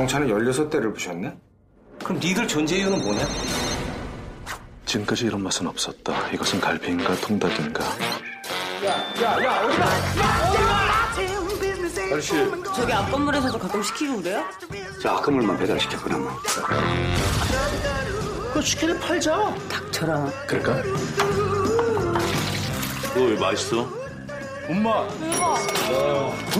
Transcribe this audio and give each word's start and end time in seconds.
자동차는 0.00 0.28
16대를 0.28 0.94
부셨네? 0.94 1.36
그럼 2.02 2.20
니들 2.20 2.48
존재 2.48 2.76
이유는 2.76 3.02
뭐냐? 3.02 3.26
지금까지 4.86 5.26
이런 5.26 5.42
맛은 5.42 5.66
없었다. 5.66 6.30
이것은 6.30 6.60
갈비인가 6.60 7.14
통닭인가? 7.16 7.84
아저씨, 12.12 12.32
저기 12.74 12.92
앞 12.92 13.10
건물에서도 13.10 13.58
가끔 13.58 13.82
시키고 13.82 14.22
그래요? 14.22 14.42
자, 15.02 15.12
아까물만 15.12 15.58
배달시켜, 15.58 15.98
그러면. 16.02 16.32
그 18.54 18.62
치킨을 18.62 18.98
팔자. 18.98 19.54
닥쳐라. 19.68 20.24
그럴까? 20.46 20.82
너왜 23.14 23.38
맛있어? 23.38 23.88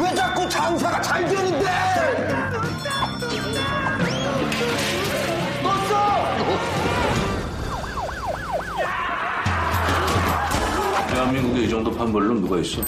왜 0.01 0.15
자꾸 0.15 0.49
장사가 0.49 1.01
잘 1.01 1.27
되는데? 1.27 1.67
대한민국에 11.31 11.63
이 11.63 11.69
정도 11.69 11.93
판벌로 11.93 12.35
누가 12.35 12.59
있어? 12.59 12.83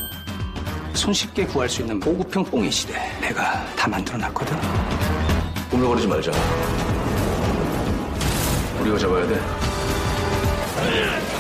손쉽게 0.95 1.47
구할 1.47 1.69
수 1.69 1.83
있는 1.83 2.01
보급형 2.01 2.45
뽕의 2.45 2.71
시대. 2.71 2.95
내가 3.21 3.65
다 3.77 3.89
만들어놨거든. 3.89 4.57
꾸물거리지 5.71 6.09
말자. 6.09 6.33
우리가 8.81 8.99
잡아야 8.99 9.27
돼. 9.27 9.41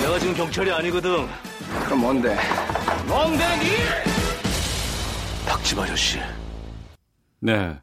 내가 0.00 0.18
지금 0.18 0.34
경찰이 0.34 0.70
아니거든. 0.70 1.26
그럼 1.84 2.00
뭔데? 2.00 2.36
닭집 5.46 5.78
아저씨. 5.78 6.18
네. 7.40 7.78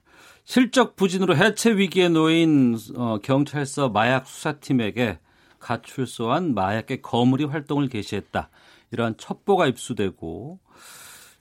실적 0.46 0.96
부진으로 0.96 1.36
해체 1.36 1.72
위기에 1.72 2.08
놓인 2.10 2.78
어, 2.96 3.20
경찰서 3.22 3.90
마약 3.90 4.28
수사팀에게 4.28 5.20
가출소한 5.60 6.56
마약계 6.56 7.02
거물이 7.02 7.44
활동을 7.44 7.90
개시했다. 7.90 8.50
이러한 8.92 9.18
첩보가 9.18 9.68
입수되고 9.68 10.60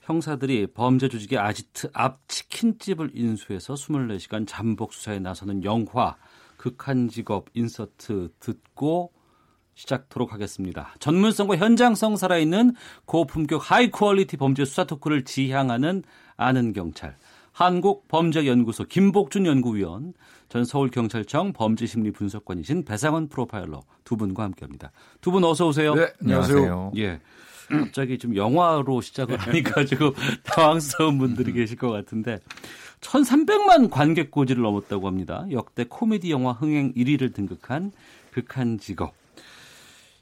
형사들이 0.01 0.67
범죄 0.73 1.07
조직의 1.07 1.37
아지트 1.37 1.89
앞 1.93 2.27
치킨집을 2.27 3.11
인수해서 3.13 3.75
24시간 3.75 4.45
잠복 4.47 4.93
수사에 4.93 5.19
나서는 5.19 5.63
영화 5.63 6.15
극한 6.57 7.07
직업 7.07 7.47
인서트 7.53 8.29
듣고 8.39 9.13
시작토록 9.75 10.33
하겠습니다. 10.33 10.93
전문성과 10.99 11.55
현장성 11.55 12.17
살아있는 12.17 12.73
고품격 13.05 13.71
high 13.71 13.89
quality 13.91 14.35
범죄 14.35 14.65
수사 14.65 14.83
토크를 14.83 15.23
지향하는 15.23 16.03
아는 16.35 16.73
경찰. 16.73 17.17
한국범죄연구소 17.59 18.85
김복준 18.85 19.45
연구위원, 19.45 20.13
전 20.47 20.63
서울경찰청 20.63 21.51
범죄심리분석관이신 21.51 22.85
배상훈 22.85 23.27
프로파일러 23.27 23.81
두 24.05 24.15
분과 24.15 24.43
함께합니다. 24.43 24.91
두 25.19 25.31
분 25.31 25.43
어서 25.43 25.67
오세요. 25.67 25.93
네, 25.93 26.07
안녕하세요. 26.21 26.93
예. 26.97 27.19
갑자기 27.69 28.17
좀 28.17 28.35
영화로 28.35 29.01
시작을 29.01 29.37
하니까 29.37 29.83
지금 29.85 30.11
당황스러운 30.43 31.17
분들이 31.19 31.51
계실 31.51 31.77
것 31.77 31.89
같은데 31.89 32.39
1,300만 33.01 33.89
관객 33.91 34.31
고지를 34.31 34.63
넘었다고 34.63 35.05
합니다. 35.05 35.45
역대 35.51 35.83
코미디 35.87 36.31
영화 36.31 36.53
흥행 36.53 36.93
1위를 36.93 37.33
등극한 37.33 37.91
극한 38.31 38.79
직업. 38.79 39.13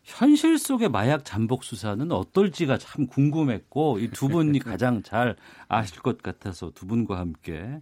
현실 0.08 0.58
속의 0.58 0.88
마약 0.90 1.26
잠복 1.26 1.66
수사는 1.66 2.10
어떨지가 2.12 2.78
참 2.78 3.08
궁금했고 3.08 4.00
이 4.00 4.08
두 4.10 4.30
분이 4.30 4.58
가장 4.64 5.04
잘 5.04 5.36
아실 5.68 6.00
것 6.02 6.24
같아서 6.24 6.72
두 6.74 6.88
분과 6.88 7.20
함께 7.20 7.82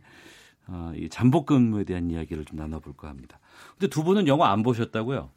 어, 0.68 0.92
이 0.96 1.08
잠복 1.10 1.46
근무에 1.46 1.84
대한 1.84 2.10
이야기를 2.10 2.46
좀 2.46 2.58
나눠볼까 2.58 3.08
합니다. 3.08 3.40
근데 3.78 3.88
두 3.88 4.04
분은 4.04 4.28
영화 4.28 4.52
안 4.52 4.64
보셨다고요? 4.64 5.30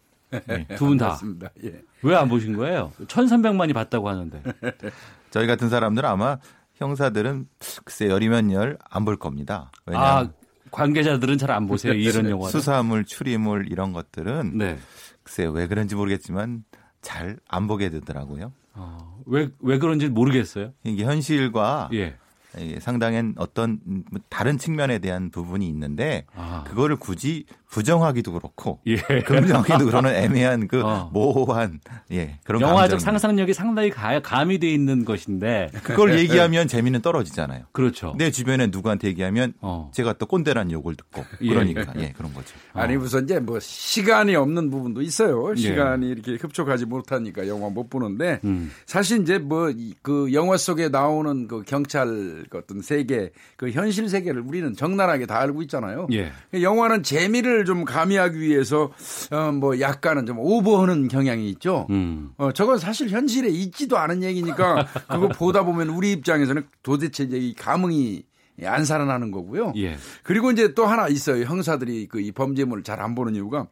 두분 0.79 0.97
다. 0.97 1.09
맞습니다. 1.09 1.51
예. 1.65 1.83
왜안 2.03 2.29
보신 2.31 2.57
거예요? 2.57 2.91
1,300만이 3.07 3.75
봤다고 3.75 4.09
하는데. 4.09 4.43
저희 5.31 5.47
같은 5.47 5.69
사람들은 5.69 6.09
아마 6.09 6.39
형사들은 6.77 7.49
글쎄 7.85 8.09
열이면 8.09 8.53
열 8.53 8.79
안 8.91 9.05
볼 9.05 9.17
겁니다. 9.19 9.71
아, 9.85 9.91
왜냐하면 9.91 10.33
관계자들은 10.71 11.37
잘 11.39 11.51
안 11.51 11.67
보세요. 11.67 11.93
이런 11.93 12.29
영화. 12.31 12.49
수사물, 12.49 13.05
추리물 13.05 13.69
이런 13.71 13.93
것들은 13.93 14.57
네. 14.57 14.79
글쎄 15.23 15.45
왜 15.47 15.67
그런지 15.67 15.95
모르겠지만 15.95 16.65
잘 17.09 17.39
안 17.49 17.67
보게 17.67 17.89
되더라고요. 17.91 18.53
어, 18.75 19.19
왜, 19.27 19.49
왜 19.61 19.79
그런지 19.79 20.09
모르겠어요. 20.09 20.73
이게 20.85 21.05
현실과 21.05 21.89
예. 21.95 22.17
이게 22.59 22.81
상당한 22.81 23.35
어떤 23.37 23.81
다른 24.29 24.59
측면에 24.59 24.99
대한 24.99 25.31
부분이 25.31 25.67
있는데 25.69 26.27
아. 26.35 26.65
그거를 26.67 26.97
굳이 26.97 27.45
부정하기도 27.71 28.33
그렇고 28.33 28.81
예. 28.87 28.97
긍정하기도 28.97 29.87
그러는 29.87 30.15
애매한 30.17 30.69
그 30.69 30.83
어. 30.83 31.11
모호한 31.13 31.81
예 32.13 32.39
그런 32.45 32.63
영화적 32.63 32.99
감정. 32.99 32.99
상상력이 32.99 33.53
상당히 33.55 33.91
가, 33.91 34.21
가미돼 34.21 34.71
있는 34.73 35.05
것인데. 35.05 35.71
그걸 35.83 36.19
얘기하면 36.19 36.67
재미는 36.69 37.03
떨어지잖아요. 37.03 37.65
그렇죠. 37.73 38.15
내 38.17 38.31
주변에 38.31 38.69
누구한테 38.69 39.09
얘기하면 39.09 39.55
어. 39.61 39.91
제가 39.95 40.15
또 40.15 40.27
꼰대란 40.27 40.73
욕을 40.73 40.95
듣고 40.97 41.25
예, 41.43 41.49
그러니까 41.49 41.93
예, 41.97 42.13
그런 42.17 42.33
거죠. 42.33 42.55
아니 42.73 42.97
우선 42.97 43.25
이제 43.25 43.39
뭐 43.39 43.59
시간이 43.61 44.35
없는 44.35 44.71
부분도 44.71 45.03
있어요. 45.03 45.55
시간이 45.55 46.09
이렇게 46.09 46.37
흡족하지 46.41 46.87
못하니까 46.87 47.47
영화 47.49 47.69
못 47.69 47.91
보는데 47.91 48.41
음. 48.45 48.71
사실 48.87 49.23
이제 49.23 49.39
뭐 49.39 49.69
그 50.03 50.33
영화 50.33 50.57
속에 50.57 50.89
나오는 50.89 51.49
그 51.49 51.63
경찰 51.63 52.45
그 52.51 52.59
어떤 52.59 52.81
세계 52.81 53.31
그 53.57 53.71
현실 53.71 54.09
세계를 54.09 54.43
우리는 54.47 54.75
적나라하게 54.75 55.27
다 55.27 55.39
알고 55.41 55.63
있잖아요. 55.63 56.07
예. 56.13 56.33
영화는 56.53 57.03
재미를 57.03 57.65
좀 57.65 57.85
가미하기 57.85 58.39
위해서 58.41 58.93
어 59.33 59.53
뭐 59.53 59.81
약간은 59.81 60.27
좀 60.27 60.39
오버하는 60.39 61.09
경향이 61.09 61.49
있죠. 61.51 61.87
음. 61.91 62.31
어 62.37 62.53
저건 62.53 62.79
사실 62.79 63.09
현실에 63.09 63.49
있지도 63.49 63.99
않은 63.99 64.23
얘기니까 64.23 64.87
그거 65.11 65.29
보다 65.29 65.65
보면 65.65 65.89
우리 65.89 66.13
입장에서는 66.13 66.67
도대체 66.83 67.25
이제 67.25 67.37
이 67.39 67.55
감흥이 67.55 68.23
안 68.65 68.85
살아나는 68.85 69.31
거고요. 69.31 69.73
예. 69.77 69.97
그리고 70.23 70.51
이제 70.51 70.75
또 70.75 70.85
하나 70.87 71.09
있어요. 71.09 71.45
형사들이 71.45 72.07
그 72.09 72.21
이 72.21 72.33
범죄물을 72.33 72.83
잘 72.83 73.01
안 73.01 73.15
보는 73.15 73.35
이유가 73.37 73.67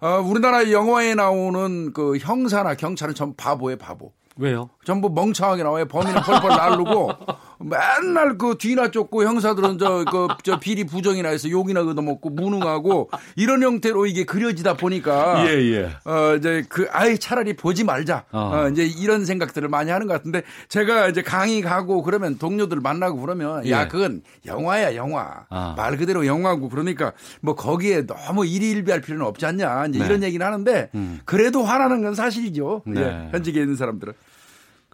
어, 0.00 0.20
우리나라 0.20 0.70
영화에 0.70 1.14
나오는 1.14 1.92
그 1.92 2.16
형사나 2.18 2.74
경찰은 2.74 3.14
전부 3.14 3.34
바보에 3.36 3.76
바보. 3.76 4.12
왜요? 4.36 4.70
전부 4.84 5.10
멍청하게 5.10 5.64
나와요. 5.64 5.86
범인은 5.86 6.22
펄펄 6.22 6.48
날르고 6.50 7.10
맨날 7.60 8.38
그 8.38 8.56
뒤나 8.58 8.90
쫓고 8.90 9.24
형사들은 9.24 9.78
저 9.78 10.04
그 10.10 10.28
저 10.44 10.58
비리 10.58 10.84
부정이나 10.84 11.28
해서 11.28 11.50
욕이나 11.50 11.80
얻어먹고 11.82 12.30
무능하고 12.30 13.10
이런 13.36 13.62
형태로 13.62 14.06
이게 14.06 14.24
그려지다 14.24 14.74
보니까 14.74 15.44
예, 15.46 15.52
예. 15.72 15.90
어 16.04 16.36
이제 16.36 16.64
그 16.68 16.86
아예 16.90 17.16
차라리 17.16 17.54
보지 17.54 17.84
말자. 17.84 18.24
어. 18.32 18.50
어. 18.54 18.68
이제 18.68 18.84
이런 18.84 19.24
생각들을 19.24 19.68
많이 19.68 19.90
하는 19.90 20.06
것 20.06 20.14
같은데 20.14 20.42
제가 20.68 21.08
이제 21.08 21.22
강의 21.22 21.60
가고 21.60 22.02
그러면 22.02 22.38
동료들 22.38 22.80
만나고 22.80 23.20
그러면 23.20 23.66
예. 23.66 23.70
야 23.72 23.88
그건 23.88 24.22
영화야 24.46 24.94
영화 24.94 25.44
아. 25.50 25.74
말 25.76 25.96
그대로 25.96 26.24
영화고 26.26 26.68
그러니까 26.68 27.12
뭐 27.40 27.54
거기에 27.54 28.06
너무 28.06 28.46
일희일비할 28.46 29.00
필요는 29.00 29.26
없지 29.26 29.44
않냐 29.46 29.86
이제 29.86 29.98
네. 29.98 30.06
이런 30.06 30.22
얘기를 30.22 30.44
하는데 30.46 30.90
음. 30.94 31.20
그래도 31.24 31.64
화나는 31.64 32.02
건 32.02 32.14
사실이죠. 32.14 32.82
네. 32.86 33.00
예, 33.00 33.28
현직에 33.32 33.60
있는 33.60 33.76
사람들은. 33.76 34.12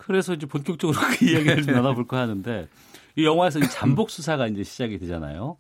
그래서 0.07 0.35
이제 0.35 0.47
본격적으로 0.47 0.99
그 1.19 1.25
이야기를 1.25 1.63
좀 1.63 1.75
나눠볼까 1.75 2.19
하는데 2.19 2.69
이 3.17 3.25
영화에서 3.25 3.59
이 3.59 3.69
잠복 3.71 4.11
수사가 4.11 4.47
이제 4.47 4.63
시작이 4.63 4.99
되잖아요. 4.99 5.57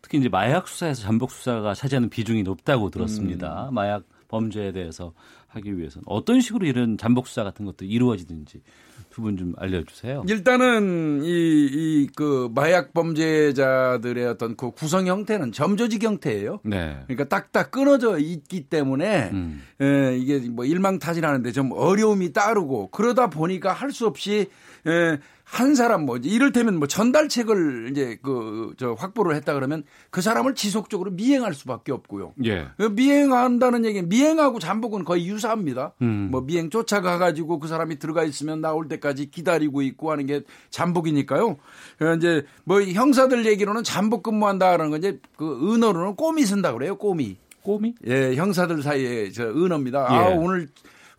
특히 0.00 0.18
이제 0.18 0.28
마약 0.28 0.68
수사에서 0.68 1.02
잠복 1.02 1.30
수사가 1.30 1.74
차지하는 1.74 2.10
비중이 2.10 2.42
높다고 2.42 2.90
들었습니다. 2.90 3.70
마약 3.72 4.04
범죄에 4.28 4.72
대해서 4.72 5.12
하기 5.56 5.78
위해서는 5.78 6.04
어떤 6.06 6.40
식으로 6.40 6.66
이런 6.66 6.96
잠복 6.98 7.26
수사 7.28 7.44
같은 7.44 7.64
것도 7.64 7.84
이루어지는지 7.84 8.62
두 9.10 9.22
분 9.22 9.36
좀 9.36 9.54
알려주세요. 9.56 10.24
일단은 10.28 11.22
이 11.24 11.28
이 11.28 12.08
그 12.16 12.50
마약 12.54 12.92
범죄자들의 12.92 14.26
어떤 14.26 14.56
그 14.56 14.70
구성 14.72 15.06
형태는 15.06 15.52
점조직 15.52 16.02
형태예요. 16.02 16.60
네. 16.64 16.98
그러니까 17.06 17.24
딱딱 17.28 17.70
끊어져 17.70 18.18
있기 18.18 18.62
때문에 18.68 19.30
음. 19.32 19.62
에, 19.80 20.16
이게 20.18 20.38
뭐 20.50 20.64
일망타진하는데 20.64 21.52
좀 21.52 21.70
어려움이 21.72 22.32
따르고 22.32 22.88
그러다 22.90 23.30
보니까 23.30 23.72
할 23.72 23.92
수 23.94 24.06
없이 24.08 24.48
에, 24.86 25.18
한 25.54 25.74
사람 25.74 26.04
뭐 26.04 26.16
이를테면 26.16 26.78
뭐 26.78 26.88
전달책을 26.88 27.88
이제 27.90 28.18
그 28.22 28.64
저 28.76 28.92
확보를 28.92 29.34
했다 29.36 29.54
그러면 29.54 29.84
그 30.10 30.20
사람을 30.20 30.54
지속적으로 30.54 31.10
미행할 31.10 31.54
수밖에 31.54 31.92
없고요. 31.92 32.34
예. 32.44 32.68
미행한다는 32.90 33.84
얘기는 33.84 34.08
미행하고 34.08 34.58
잠복은 34.58 35.04
거의 35.04 35.26
유사합니다. 35.28 35.92
음. 36.02 36.28
뭐 36.30 36.40
미행 36.42 36.70
쫓아가 36.70 37.18
가지고 37.18 37.58
그 37.58 37.68
사람이 37.68 37.98
들어가 37.98 38.24
있으면 38.24 38.60
나올 38.60 38.88
때까지 38.88 39.30
기다리고 39.30 39.82
있고 39.82 40.10
하는 40.10 40.26
게 40.26 40.42
잠복이니까요. 40.70 41.48
어, 41.48 42.14
이제 42.16 42.44
뭐 42.64 42.82
형사들 42.82 43.46
얘기로는 43.46 43.84
잠복 43.84 44.22
근무한다라는 44.22 44.90
건 44.90 44.98
이제 44.98 45.18
그 45.36 45.72
은어로는 45.74 46.16
꼬미 46.16 46.44
쓴다 46.44 46.72
그래요. 46.72 46.96
꼬미. 46.96 47.36
꼬미? 47.62 47.94
예, 48.06 48.34
형사들 48.34 48.82
사이에 48.82 49.30
저 49.30 49.44
은어입니다. 49.44 50.08
예. 50.10 50.14
아, 50.14 50.28
오늘 50.36 50.68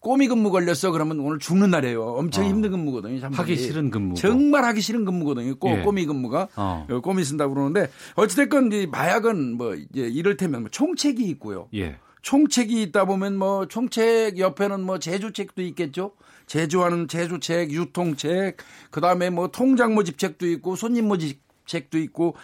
꼬미 0.06 0.28
근무 0.28 0.52
걸렸어 0.52 0.92
그러면 0.92 1.20
오늘 1.20 1.40
죽는 1.40 1.72
날이에요. 1.72 2.04
엄청 2.04 2.46
어. 2.46 2.48
힘든 2.48 2.70
근무거든요. 2.70 3.20
잠복이. 3.20 3.40
하기 3.40 3.58
싫은 3.58 3.90
근무. 3.90 4.14
정말 4.14 4.64
하기 4.66 4.80
싫은 4.80 5.04
근무거든요. 5.04 5.56
꼬, 5.56 5.72
예. 5.72 5.82
꼬미 5.82 6.06
근무가 6.06 6.48
어. 6.56 6.86
어, 6.88 7.00
꼬미 7.02 7.24
쓴다고 7.24 7.56
그러는데 7.56 7.90
어찌됐건 8.14 8.72
이 8.72 8.86
마약은 8.86 9.58
뭐 9.58 9.74
이제 9.74 10.02
이를테면 10.02 10.62
뭐 10.62 10.70
총책이 10.70 11.24
있고요. 11.30 11.70
예. 11.74 11.98
총책이 12.22 12.84
있다 12.84 13.06
보면 13.06 13.36
뭐 13.36 13.68
총책 13.68 14.38
옆에는 14.38 14.82
뭐 14.82 15.00
제조책도 15.00 15.64
있겠죠. 15.64 16.12
제조하는 16.46 17.08
제조책, 17.08 17.72
유통책, 17.72 18.58
그 18.92 19.02
다음에 19.02 19.32
뭐 19.32 19.48
통장 19.48 19.96
모집책도 19.96 20.46
있고 20.46 20.76
손님 20.76 21.08
모집 21.08 21.42
책도 21.66 21.98
있고 22.00 22.36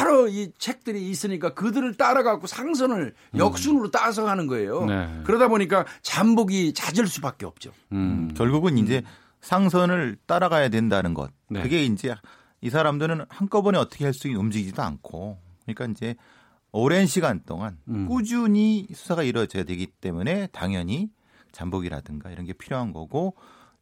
여러 0.00 0.28
이 0.28 0.52
책들이 0.58 1.08
있으니까 1.10 1.54
그들을 1.54 1.94
따라가고 1.94 2.46
상선을 2.46 3.14
역순으로 3.36 3.90
따서 3.90 4.28
하는 4.28 4.46
거예요. 4.46 4.84
네. 4.86 5.20
그러다 5.24 5.48
보니까 5.48 5.84
잠복이 6.02 6.72
잦을 6.74 7.06
수밖에 7.06 7.46
없죠. 7.46 7.72
음. 7.92 8.32
결국은 8.36 8.78
이제 8.78 9.02
상선을 9.40 10.16
따라가야 10.26 10.68
된다는 10.68 11.14
것. 11.14 11.30
네. 11.48 11.62
그게 11.62 11.84
이제 11.84 12.14
이 12.60 12.70
사람들은 12.70 13.26
한꺼번에 13.28 13.78
어떻게 13.78 14.04
할 14.04 14.14
수 14.14 14.28
있는 14.28 14.40
움직이지도 14.40 14.82
않고 14.82 15.38
그러니까 15.64 15.86
이제 15.86 16.14
오랜 16.70 17.06
시간 17.06 17.42
동안 17.44 17.76
음. 17.88 18.06
꾸준히 18.06 18.86
수사가 18.94 19.22
이루어져야 19.24 19.64
되기 19.64 19.86
때문에 19.86 20.48
당연히 20.52 21.10
잠복이라든가 21.52 22.30
이런 22.30 22.46
게 22.46 22.52
필요한 22.52 22.92
거고 22.92 23.34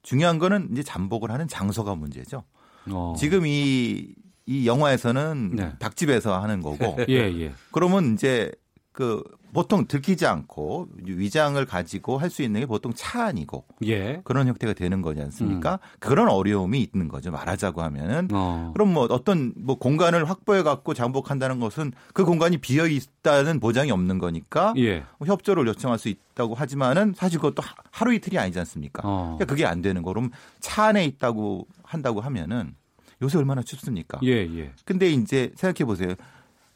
중요한 0.02 0.38
거는 0.38 0.70
이제 0.72 0.82
잠복을 0.82 1.30
하는 1.30 1.46
장소가 1.46 1.94
문제죠. 1.94 2.42
어. 2.90 3.14
지금 3.18 3.46
이, 3.46 4.14
이 4.50 4.66
영화에서는 4.66 5.50
네. 5.54 5.72
닭집에서 5.78 6.42
하는 6.42 6.60
거고 6.60 6.96
예, 7.08 7.14
예. 7.40 7.52
그러면 7.70 8.14
이제 8.14 8.50
그 8.90 9.22
보통 9.52 9.86
들키지 9.86 10.26
않고 10.26 10.88
위장을 11.04 11.64
가지고 11.66 12.18
할 12.18 12.30
수 12.30 12.42
있는 12.42 12.60
게 12.60 12.66
보통 12.66 12.92
차 12.94 13.26
안이고 13.26 13.64
예. 13.86 14.20
그런 14.24 14.48
형태가 14.48 14.72
되는 14.74 15.02
거지 15.02 15.20
않습니까? 15.20 15.78
그런 16.00 16.28
어려움이 16.28 16.80
있는 16.92 17.08
거죠. 17.08 17.30
말하자고 17.30 17.80
하면은. 17.82 18.28
어. 18.32 18.70
그럼 18.74 18.92
뭐 18.92 19.06
어떤 19.10 19.52
뭐 19.56 19.76
공간을 19.78 20.28
확보해 20.28 20.62
갖고 20.64 20.94
장복한다는 20.94 21.58
것은 21.60 21.92
그 22.12 22.24
공간이 22.24 22.58
비어 22.58 22.86
있다는 22.88 23.58
보장이 23.60 23.90
없는 23.92 24.18
거니까 24.18 24.74
예. 24.78 25.04
뭐 25.18 25.26
협조를 25.28 25.66
요청할 25.68 25.98
수 25.98 26.08
있다고 26.08 26.54
하지만은 26.56 27.14
사실 27.16 27.38
그것도 27.40 27.62
하- 27.62 27.74
하루 27.92 28.12
이틀이 28.14 28.36
아니지 28.38 28.58
않습니까? 28.60 29.02
어. 29.04 29.36
그러니까 29.36 29.44
그게 29.46 29.64
안 29.64 29.80
되는 29.82 30.02
거. 30.02 30.12
그럼 30.12 30.30
차 30.60 30.86
안에 30.86 31.04
있다고 31.04 31.66
한다고 31.84 32.20
하면은 32.20 32.74
요새 33.22 33.38
얼마나 33.38 33.62
춥습니까? 33.62 34.18
예, 34.22 34.32
예. 34.32 34.72
근데 34.84 35.10
이제 35.10 35.52
생각해 35.56 35.84
보세요. 35.86 36.14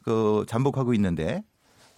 그 0.02 0.44
잠복하고 0.46 0.94
있는데 0.94 1.43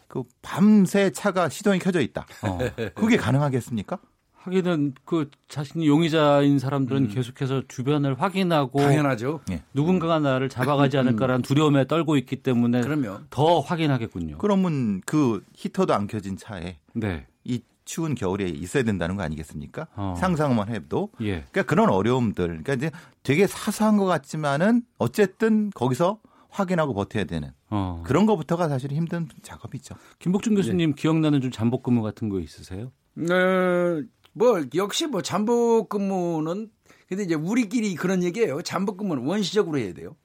그 0.08 0.22
밤새 0.42 1.10
차가 1.10 1.48
시동이 1.48 1.78
켜져 1.78 2.00
있다. 2.00 2.26
어. 2.42 2.58
그게 2.94 3.16
가능하겠습니까? 3.16 3.98
하기는 4.46 4.94
그 5.04 5.28
자신이 5.48 5.88
용의자인 5.88 6.60
사람들은 6.60 7.08
계속해서 7.08 7.64
주변을 7.66 8.20
확인하고 8.20 8.78
당연하죠. 8.78 9.40
누군가가 9.74 10.20
나를 10.20 10.48
잡아가지 10.48 10.96
않을까라는 10.98 11.42
두려움에 11.42 11.88
떨고 11.88 12.16
있기 12.16 12.36
때문에 12.36 12.82
그러면 12.82 13.26
더 13.30 13.58
확인하겠군요. 13.58 14.38
그러면 14.38 15.00
그 15.04 15.44
히터도 15.54 15.94
안 15.94 16.06
켜진 16.06 16.36
차에 16.36 16.78
네. 16.94 17.26
이 17.42 17.60
추운 17.86 18.14
겨울에 18.14 18.44
있어야 18.46 18.82
된다는 18.82 19.16
거 19.16 19.22
아니겠습니까? 19.22 19.86
어. 19.96 20.14
상상만 20.18 20.68
해도. 20.68 21.08
예. 21.22 21.44
그러니까 21.50 21.62
그런 21.62 21.88
어려움들. 21.88 22.46
그러니까 22.48 22.74
이제 22.74 22.90
되게 23.22 23.46
사소한 23.46 23.96
것 23.96 24.04
같지만은 24.04 24.82
어쨌든 24.98 25.70
거기서 25.70 26.18
확인하고 26.50 26.92
버텨야 26.94 27.24
되는 27.24 27.50
어. 27.70 28.02
그런 28.04 28.26
것부터가 28.26 28.68
사실 28.68 28.92
힘든 28.92 29.28
작업이죠. 29.42 29.94
김복준 30.18 30.54
교수님 30.56 30.94
기억나는 30.94 31.40
좀 31.40 31.50
잠복 31.50 31.82
근무 31.82 32.02
같은 32.02 32.28
거 32.28 32.40
있으세요? 32.40 32.92
어, 33.18 34.02
뭐 34.32 34.62
역시 34.74 35.06
뭐 35.06 35.22
잠복 35.22 35.88
근무는 35.88 36.70
근데 37.08 37.22
이제 37.22 37.34
우리끼리 37.34 37.94
그런 37.94 38.22
얘기예요. 38.22 38.62
잠복 38.62 38.96
근무는 38.98 39.24
원시적으로 39.24 39.78
해야 39.78 39.92
돼요. 39.94 40.16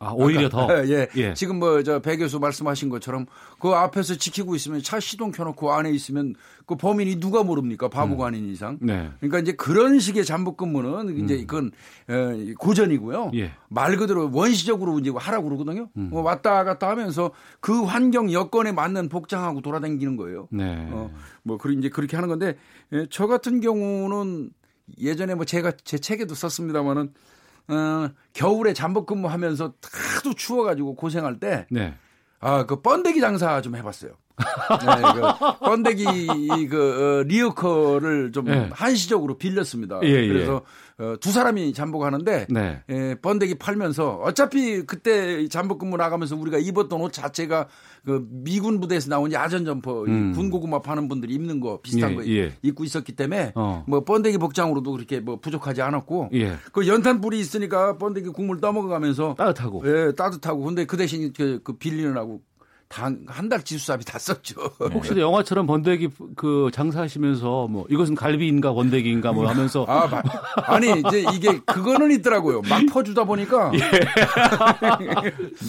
아, 0.00 0.12
오히려 0.14 0.48
더. 0.48 0.68
예. 0.88 1.08
예. 1.16 1.34
지금 1.34 1.58
뭐 1.58 1.82
저 1.82 1.98
배 1.98 2.16
교수 2.16 2.38
말씀하신 2.38 2.88
것처럼 2.88 3.26
그 3.58 3.70
앞에서 3.70 4.14
지키고 4.14 4.54
있으면 4.54 4.80
차 4.80 5.00
시동 5.00 5.32
켜놓고 5.32 5.72
안에 5.72 5.90
있으면 5.90 6.34
그 6.68 6.76
범인이 6.76 7.18
누가 7.18 7.42
모릅니까? 7.42 7.88
바보가 7.88 8.26
아닌 8.26 8.50
이상. 8.50 8.78
네. 8.82 9.10
그러니까 9.20 9.38
이제 9.38 9.52
그런 9.52 9.98
식의 9.98 10.26
잠복 10.26 10.58
근무는 10.58 11.24
이제 11.24 11.38
그건 11.46 11.72
어, 12.08 12.54
고전이고요. 12.58 13.30
예. 13.36 13.52
말 13.68 13.96
그대로 13.96 14.30
원시적으로 14.30 14.98
이제 14.98 15.10
하라고 15.10 15.48
그러거든요. 15.48 15.88
음. 15.96 16.10
뭐 16.10 16.20
왔다 16.20 16.64
갔다 16.64 16.90
하면서 16.90 17.30
그 17.60 17.84
환경 17.84 18.30
여건에 18.30 18.72
맞는 18.72 19.08
복장하고 19.08 19.62
돌아다니는 19.62 20.18
거예요. 20.18 20.46
네. 20.50 20.86
어, 20.92 21.10
뭐, 21.42 21.56
그리 21.56 21.74
이제 21.78 21.88
그렇게 21.88 22.18
하는 22.18 22.28
건데, 22.28 22.58
예, 22.92 23.06
저 23.10 23.26
같은 23.26 23.60
경우는 23.60 24.50
예전에 24.98 25.34
뭐 25.36 25.46
제가 25.46 25.72
제 25.84 25.96
책에도 25.96 26.34
썼습니다만은, 26.34 27.14
어, 27.68 28.10
겨울에 28.34 28.74
잠복 28.74 29.06
근무하면서 29.06 29.72
하도 30.16 30.34
추워가지고 30.34 30.96
고생할 30.96 31.40
때, 31.40 31.66
네. 31.70 31.94
아, 32.40 32.66
그 32.66 32.82
번데기 32.82 33.20
장사 33.20 33.62
좀 33.62 33.74
해봤어요. 33.74 34.12
네, 34.38 35.02
그 35.14 35.58
번데기 35.58 36.04
그 36.68 37.20
어, 37.20 37.22
리어커를 37.24 38.32
좀 38.32 38.48
예. 38.48 38.68
한시적으로 38.72 39.38
빌렸습니다. 39.38 40.00
예, 40.02 40.08
예. 40.08 40.28
그래서 40.28 40.62
어, 40.98 41.14
두 41.20 41.30
사람이 41.30 41.72
잠복하는데 41.74 42.46
네. 42.50 42.82
예, 42.90 43.14
번데기 43.22 43.56
팔면서 43.56 44.16
어차피 44.16 44.82
그때 44.82 45.46
잠복 45.48 45.78
근무 45.78 45.96
나가면서 45.96 46.36
우리가 46.36 46.58
입었던 46.58 47.00
옷 47.00 47.12
자체가 47.12 47.68
그 48.04 48.26
미군 48.28 48.80
부대에서 48.80 49.08
나온 49.08 49.32
야전 49.32 49.64
점퍼 49.64 50.06
이 50.06 50.10
음. 50.10 50.32
군고구마 50.32 50.82
파는 50.82 51.08
분들이 51.08 51.34
입는 51.34 51.60
거 51.60 51.80
비슷한 51.80 52.12
예, 52.12 52.14
거 52.16 52.26
예. 52.26 52.52
입고 52.62 52.84
있었기 52.84 53.12
때문에 53.12 53.52
어. 53.54 53.84
뭐 53.86 54.02
번데기 54.02 54.38
복장으로도 54.38 54.92
그렇게 54.92 55.20
뭐 55.20 55.38
부족하지 55.38 55.82
않았고 55.82 56.30
예. 56.34 56.56
그 56.72 56.88
연탄 56.88 57.20
불이 57.20 57.38
있으니까 57.38 57.96
번데기 57.98 58.30
국물 58.30 58.60
떠먹어가면서 58.60 59.36
따뜻하고. 59.38 59.82
예, 59.86 60.12
따뜻하고 60.12 60.64
근데 60.64 60.84
그 60.84 60.96
대신 60.96 61.32
그, 61.32 61.60
그 61.62 61.74
빌리느라고 61.74 62.40
한달 62.90 63.62
지수사비 63.62 64.04
다 64.06 64.18
썼죠. 64.18 64.54
혹시 64.80 65.14
영화처럼 65.16 65.66
번데기 65.66 66.08
그 66.36 66.70
장사하시면서 66.72 67.68
뭐 67.68 67.86
이것은 67.90 68.14
갈비인가 68.14 68.72
번데기인가 68.72 69.32
뭐 69.32 69.46
하면서 69.46 69.84
아, 69.86 70.06
마- 70.06 70.22
아니 70.74 70.98
이제 71.06 71.24
이게 71.34 71.58
그거는 71.66 72.10
있더라고요. 72.12 72.62
막 72.62 72.82
퍼주다 72.90 73.24
보니까 73.24 73.70
예. 73.74 73.78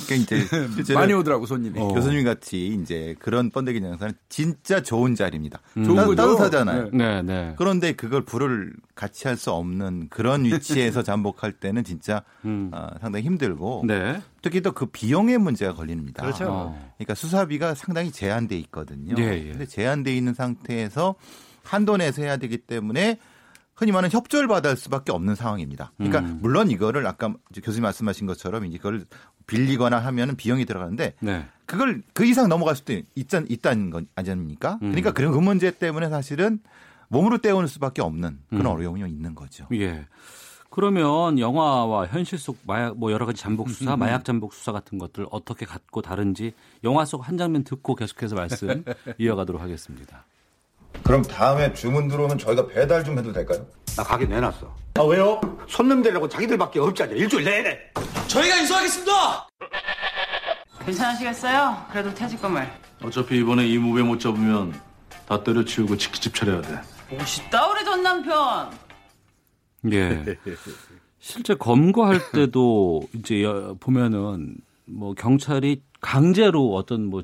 그러니까 0.08 0.80
이제 0.80 0.94
많이 0.94 1.14
오더라고 1.14 1.46
손님이. 1.46 1.80
어. 1.80 1.88
교수님 1.90 2.24
같이 2.24 2.68
이제 2.68 3.16
그런 3.20 3.50
번데기 3.50 3.82
장사는 3.82 4.14
진짜 4.30 4.82
좋은 4.82 5.16
자리입니다. 5.16 5.60
좋은 5.74 5.96
따- 5.96 6.06
거죠. 6.06 6.16
따뜻하잖아요. 6.16 6.90
네, 6.94 7.22
네. 7.22 7.54
그런데 7.58 7.92
그걸 7.94 8.24
불을 8.24 8.74
같이 8.96 9.28
할 9.28 9.40
수 9.40 9.52
없는 9.52 10.08
그런 10.10 10.44
위치에서 10.44 11.02
잠복할 11.04 11.54
때는 11.54 11.84
진짜 11.86 12.24
음. 12.44 12.70
어, 12.74 12.88
상당히 13.00 13.26
힘들고 13.26 13.84
네. 13.88 14.22
특히 14.42 14.62
또 14.62 14.72
그 14.72 14.86
비용의 14.86 15.38
문제가 15.38 15.74
걸립니다. 15.74 16.24
그렇죠. 16.24 16.46
어. 16.50 16.92
그러니까 16.98 17.16
수사비가 17.16 17.76
상당히 17.76 18.12
제한돼 18.12 18.58
있거든요. 18.60 19.16
예, 19.18 19.48
예. 19.48 19.52
근데 19.52 19.66
제한돼 19.66 20.16
있는 20.16 20.34
상태에서 20.34 21.16
한도 21.64 21.98
내서 21.98 22.22
해야 22.22 22.38
되기 22.38 22.58
때문에 22.58 23.20
흔히 23.76 23.92
말하는 23.92 24.12
협조를 24.12 24.48
받을 24.48 24.76
수밖에 24.76 25.12
없는 25.12 25.36
상황입니다. 25.36 25.94
그러니까 25.98 26.20
음. 26.20 26.40
물론 26.42 26.70
이거를 26.70 27.06
아까 27.08 27.34
교수님 27.64 27.84
말씀하신 27.84 28.28
것처럼 28.28 28.66
이제 28.66 28.78
그걸 28.78 29.06
빌리거나 29.48 30.00
하면은 30.00 30.36
비용이 30.36 30.66
들어가는데 30.66 31.16
네. 31.22 31.46
그걸 31.66 32.02
그 32.14 32.26
이상 32.26 32.50
넘어갈 32.50 32.76
수도 32.76 32.94
있다, 33.16 33.44
있다는 33.48 33.90
건 33.90 34.08
아닙니까? 34.16 34.80
음. 34.82 34.90
그러니까 34.90 35.12
그런 35.12 35.32
그 35.32 35.38
문제 35.40 35.72
때문에 35.72 36.10
사실은 36.10 36.60
몸으로 37.08 37.40
때우는 37.40 37.68
수밖에 37.68 38.02
없는 38.02 38.40
그런 38.50 38.66
음. 38.66 38.72
어려움이 38.72 39.02
있는 39.10 39.34
거죠. 39.34 39.66
예. 39.74 40.06
그러면 40.70 41.40
영화와 41.40 42.08
현실 42.08 42.38
속 42.38 42.58
마약 42.64 42.96
뭐 42.98 43.12
여러 43.12 43.26
가지 43.26 43.42
잠복 43.42 43.70
수사, 43.70 43.96
마약 43.98 44.24
잠복 44.24 44.54
수사 44.54 44.72
같은 44.72 44.98
것들 45.00 45.26
어떻게 45.32 45.66
같고 45.66 46.02
다른지 46.02 46.54
영화 46.84 47.06
속 47.06 47.20
한 47.28 47.38
장면 47.38 47.64
듣고 47.64 47.96
계속해서 47.96 48.36
말씀 48.36 48.84
이어가도록 49.18 49.62
하겠습니다. 49.62 50.24
그럼 51.04 51.22
다음에 51.24 51.74
주문 51.74 52.08
들어오면 52.08 52.38
저희가 52.38 52.68
배달 52.68 53.04
좀 53.04 53.18
해도 53.18 53.32
될까요? 53.34 53.66
나 53.98 54.04
가게 54.04 54.26
내놨어. 54.26 54.74
아 54.96 55.02
왜요? 55.04 55.40
손님 55.68 56.02
되려고 56.02 56.28
자기들밖에 56.30 56.80
없지 56.80 57.04
않냐 57.04 57.16
일주일 57.16 57.44
내내. 57.46 57.78
저희가 58.28 58.56
인수하겠습니다. 58.58 59.48
괜찮으시겠어요? 60.86 61.86
그래도 61.92 62.14
퇴직금을. 62.14 62.68
어차피 63.04 63.40
이번에 63.40 63.66
이 63.68 63.78
무배 63.78 64.02
못 64.02 64.20
잡으면 64.20 64.80
다 65.28 65.44
때려치우고 65.44 65.98
치킨집 65.98 66.34
차려야 66.36 66.62
돼. 66.62 66.80
멋있다 67.18 67.68
우리 67.68 67.84
전 67.86 68.02
남편. 68.04 68.72
예. 69.92 70.24
실제 71.20 71.54
검거할 71.56 72.20
때도 72.32 73.02
이제 73.16 73.44
여- 73.44 73.76
보면은 73.80 74.58
뭐 74.86 75.14
경찰이 75.14 75.82
강제로 76.02 76.74
어떤 76.76 77.06
뭐 77.06 77.24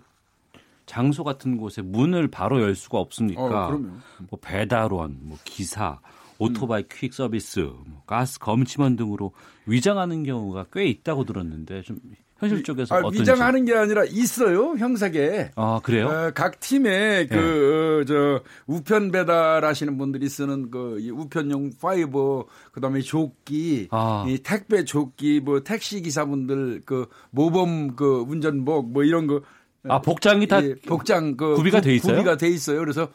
장소 0.85 1.23
같은 1.23 1.57
곳에 1.57 1.81
문을 1.81 2.27
바로 2.27 2.61
열 2.61 2.75
수가 2.75 2.99
없으니까 2.99 3.41
어, 3.43 3.67
그럼요. 3.67 3.87
뭐 4.29 4.39
배달원, 4.41 5.17
뭐 5.21 5.37
기사, 5.43 5.99
오토바이 6.37 6.83
퀵 6.89 7.13
서비스, 7.13 7.59
뭐 7.59 8.03
가스 8.05 8.37
검침원 8.39 8.95
등으로 8.95 9.31
위장하는 9.65 10.23
경우가 10.23 10.67
꽤 10.71 10.85
있다고 10.85 11.23
들었는데 11.25 11.81
좀 11.81 11.99
현실 12.37 12.63
쪽에서 12.63 12.95
아, 12.95 12.99
어떤지 12.99 13.21
위장하는 13.21 13.65
게 13.65 13.73
아니라 13.73 14.03
있어요 14.05 14.75
형사계. 14.77 15.51
아 15.55 15.79
그래요? 15.83 16.07
어, 16.07 16.31
각 16.33 16.59
팀에 16.59 17.27
그저 17.27 18.41
우편 18.67 19.11
배달하시는 19.11 19.97
분들이 19.97 20.27
쓰는 20.27 20.69
그이 20.69 21.09
우편용 21.11 21.71
파이버 21.81 22.45
그다음에 22.73 23.01
조끼, 23.01 23.87
아. 23.91 24.25
이 24.27 24.39
택배 24.39 24.83
조끼, 24.83 25.39
뭐 25.39 25.61
택시 25.61 26.01
기사분들 26.01 26.81
그 26.85 27.07
모범 27.31 27.95
그 27.95 28.25
운전복 28.27 28.91
뭐 28.91 29.03
이런 29.03 29.27
거. 29.27 29.41
아 29.87 30.01
복장이 30.01 30.47
다 30.47 30.63
예, 30.63 30.75
복장 30.75 31.37
그 31.37 31.55
구비가 31.55 31.81
돼 31.81 31.95
있어요? 31.95 32.15
구비가 32.15 32.37
돼 32.37 32.47
있어요. 32.49 32.79
그래서 32.79 33.09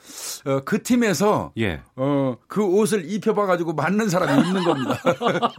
어, 0.45 0.61
그 0.65 0.83
팀에서 0.83 1.53
예. 1.59 1.81
어, 1.97 2.37
그 2.47 2.65
옷을 2.65 3.11
입혀봐 3.11 3.47
가지고 3.47 3.73
맞는 3.73 4.09
사람이 4.09 4.47
있는 4.47 4.65
겁니다. 4.65 5.01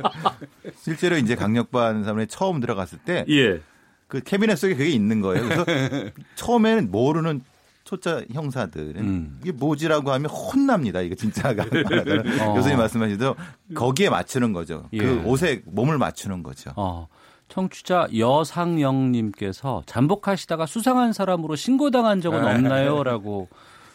실제로 0.77 1.17
이제 1.17 1.35
강력반 1.35 2.03
사람이 2.03 2.27
처음 2.27 2.59
들어갔을 2.59 2.99
때 2.99 3.25
예. 3.29 3.61
그 4.07 4.21
캐비넷 4.21 4.57
속에 4.57 4.75
그게 4.75 4.89
있는 4.89 5.21
거예요. 5.21 5.47
그래서 5.47 5.65
처음에는 6.35 6.91
모르는 6.91 7.41
초짜 7.83 8.21
형사들은 8.31 8.97
음. 8.97 9.39
이게 9.41 9.51
뭐지라고 9.51 10.11
하면 10.11 10.29
혼납니다. 10.29 11.01
이거 11.01 11.15
진짜가. 11.15 11.63
어. 12.45 12.53
교수님 12.53 12.77
말씀하시도 12.77 13.35
거기에 13.73 14.09
맞추는 14.09 14.53
거죠. 14.53 14.87
예. 14.93 14.99
그 14.99 15.23
옷에 15.25 15.61
몸을 15.65 15.97
맞추는 15.97 16.43
거죠. 16.43 16.71
어, 16.75 17.07
청취자 17.51 18.07
여상영님께서 18.17 19.83
잠복하시다가 19.85 20.65
수상한 20.65 21.11
사람으로 21.13 21.55
신고당한 21.55 22.21
적은 22.21 22.43
없나요?라고 22.43 23.49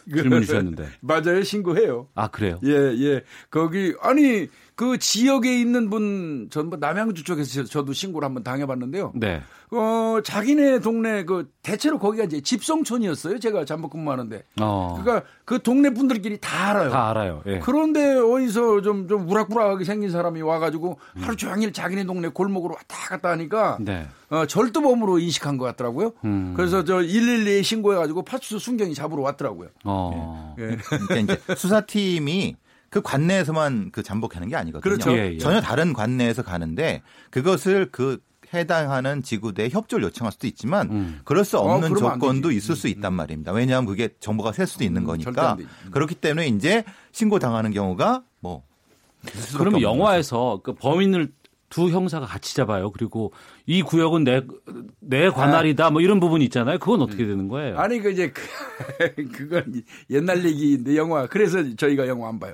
질문 0.09 0.41
주셨는데. 0.41 0.87
맞아요, 1.01 1.43
신고해요. 1.43 2.07
아 2.15 2.27
그래요? 2.29 2.59
예, 2.63 2.71
예. 2.71 3.23
거기, 3.49 3.93
아니, 4.01 4.47
그 4.77 4.99
지역에 4.99 5.59
있는 5.59 5.89
분, 5.89 6.49
전부 6.51 6.77
남양주 6.77 7.23
쪽에서 7.23 7.51
저- 7.51 7.63
저도 7.63 7.93
신고를 7.93 8.27
한번 8.27 8.43
당해봤는데요. 8.43 9.11
네. 9.15 9.41
어, 9.71 10.19
자기네 10.23 10.81
동네 10.81 11.25
그, 11.25 11.49
대체로 11.63 11.97
거기가 11.97 12.25
이제 12.25 12.41
집성촌이었어요. 12.41 13.39
제가 13.39 13.65
잠복 13.65 13.93
근무하는데. 13.93 14.43
어, 14.61 14.99
그러니까 15.01 15.27
그 15.45 15.63
동네 15.63 15.89
분들끼리 15.89 16.37
다 16.39 16.69
알아요. 16.69 16.91
다 16.91 17.09
알아요. 17.09 17.41
예. 17.47 17.57
그런데 17.57 18.17
어디서 18.17 18.81
좀, 18.81 19.07
좀 19.07 19.27
우락부락하게 19.27 19.83
생긴 19.83 20.11
사람이 20.11 20.43
와가지고 20.43 20.99
하루 21.21 21.35
종일 21.35 21.73
자기네 21.73 22.03
동네 22.03 22.27
골목으로 22.27 22.75
왔다 22.75 23.09
갔다 23.09 23.29
하니까 23.31 23.79
네. 23.81 24.07
어, 24.29 24.45
절도범으로 24.45 25.17
인식한 25.17 25.57
것 25.57 25.65
같더라고요. 25.65 26.11
음. 26.23 26.53
그래서 26.55 26.83
저 26.83 26.97
112에 26.99 27.63
신고해가지고 27.63 28.21
파출소 28.25 28.59
순경이 28.59 28.93
잡으러 28.93 29.23
왔더라고요. 29.23 29.69
어. 29.85 30.55
예. 30.59 30.77
그러니까 31.07 31.33
이제 31.33 31.55
수사팀이 31.55 32.55
그 32.89 33.01
관내에서만 33.01 33.91
그 33.91 34.03
잠복하는 34.03 34.47
게 34.47 34.55
아니거든요. 34.55 34.81
그렇죠. 34.81 35.11
예, 35.17 35.33
예. 35.33 35.37
전혀 35.37 35.61
다른 35.61 35.93
관내에서 35.93 36.43
가는데 36.43 37.01
그것을 37.29 37.89
그 37.91 38.19
해당하는 38.53 39.23
지구대에 39.23 39.69
협조를 39.69 40.05
요청할 40.05 40.31
수도 40.31 40.47
있지만 40.47 40.89
음. 40.89 41.19
그럴 41.25 41.43
수 41.43 41.57
어, 41.57 41.61
없는 41.63 41.89
안 41.91 41.95
조건도. 41.95 42.51
있을 42.51 42.75
수 42.75 42.87
있단 42.87 43.13
말입니다. 43.13 43.51
왜냐하면 43.51 43.87
그게 43.87 44.09
정보가 44.19 44.53
셀 44.53 44.67
수도 44.67 44.83
있는 44.85 45.05
절대 45.05 45.23
거니까 45.23 45.51
안 45.51 45.57
되지. 45.57 45.69
그렇기 45.91 46.15
때문에 46.15 46.47
이제 46.47 46.85
신고 47.11 47.39
당하는 47.39 47.71
경우가 47.71 48.23
뭐 48.39 48.63
그러면 49.57 49.81
영화에서 49.81 50.61
그 50.63 50.73
범인을 50.73 51.33
두 51.69 51.89
형사가 51.89 52.25
같이 52.25 52.55
잡아요. 52.55 52.91
그리고 52.91 53.33
이 53.65 53.81
구역은 53.81 54.23
내, 54.23 54.41
내 55.01 55.29
관할이다. 55.29 55.89
뭐 55.89 56.01
이런 56.01 56.19
부분이 56.19 56.45
있잖아요. 56.45 56.79
그건 56.79 57.01
어떻게 57.01 57.25
되는 57.25 57.47
거예요? 57.49 57.77
아니 57.77 57.99
그 57.99 58.11
이제 58.11 58.31
그, 58.31 58.41
그건 59.33 59.83
옛날 60.09 60.45
얘기인데 60.45 60.95
영화 60.95 61.27
그래서 61.27 61.59
저희가 61.75 62.07
영화 62.07 62.29
안 62.29 62.39
봐요. 62.39 62.53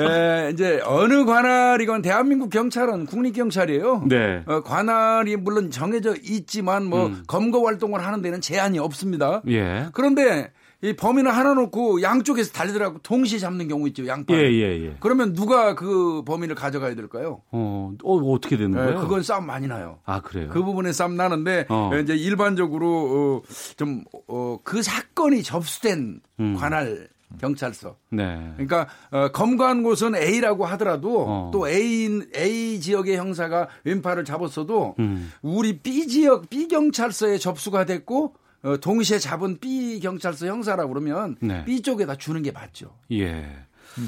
에, 0.00 0.50
이제 0.54 0.80
어느 0.84 1.24
관할이건 1.24 2.00
대한민국 2.02 2.50
경찰은 2.50 3.06
국립 3.06 3.34
경찰이에요. 3.34 4.04
네. 4.08 4.42
어, 4.46 4.62
관할이 4.62 5.36
물론 5.36 5.70
정해져 5.70 6.14
있지만 6.22 6.86
뭐 6.86 7.12
검거 7.26 7.62
활동을 7.64 8.04
하는 8.04 8.22
데는 8.22 8.40
제한이 8.40 8.78
없습니다. 8.78 9.42
예. 9.48 9.88
그런데 9.92 10.52
이 10.84 10.94
범인을 10.94 11.34
하나 11.34 11.54
놓고 11.54 12.02
양쪽에서 12.02 12.52
달리더라고 12.52 12.98
동시에 12.98 13.38
잡는 13.38 13.68
경우 13.68 13.88
있죠. 13.88 14.06
양팔. 14.06 14.36
예, 14.36 14.52
예, 14.52 14.84
예. 14.84 14.96
그러면 15.00 15.32
누가 15.32 15.74
그 15.74 16.22
범인을 16.26 16.54
가져가야 16.54 16.94
될까요? 16.94 17.40
어, 17.50 17.94
어, 18.04 18.16
어떻게 18.32 18.58
되는 18.58 18.78
에, 18.78 18.84
거예요? 18.84 19.00
그건 19.00 19.22
싸움 19.22 19.46
많이 19.46 19.66
나요. 19.66 20.00
아, 20.04 20.20
그래요? 20.20 20.50
그 20.52 20.62
부분에 20.62 20.92
싸움 20.92 21.16
나는데 21.16 21.64
어. 21.70 21.90
이제 22.02 22.14
일반적으로 22.14 23.42
어, 23.46 23.48
좀그 23.76 24.82
사건이 24.82 25.42
접수된 25.42 26.20
음. 26.40 26.54
관할 26.54 27.08
경찰서. 27.40 27.96
네. 28.10 28.52
그러니까 28.56 28.86
어, 29.10 29.28
검거한 29.28 29.82
곳은 29.82 30.14
A라고 30.14 30.66
하더라도 30.66 31.24
어. 31.26 31.50
또 31.50 31.66
A 31.66 32.20
A 32.36 32.78
지역의 32.78 33.16
형사가 33.16 33.68
왼팔을 33.84 34.26
잡았어도 34.26 34.96
음. 34.98 35.32
우리 35.40 35.78
B 35.78 36.06
지역 36.08 36.50
B 36.50 36.68
경찰서에 36.68 37.38
접수가 37.38 37.86
됐고 37.86 38.34
어, 38.34 38.43
동시에 38.80 39.18
잡은 39.18 39.58
B 39.58 40.00
경찰서 40.00 40.46
형사라 40.46 40.86
그러면 40.86 41.36
네. 41.40 41.64
B 41.64 41.82
쪽에다 41.82 42.16
주는 42.16 42.42
게 42.42 42.50
맞죠. 42.50 42.94
예. 43.12 43.46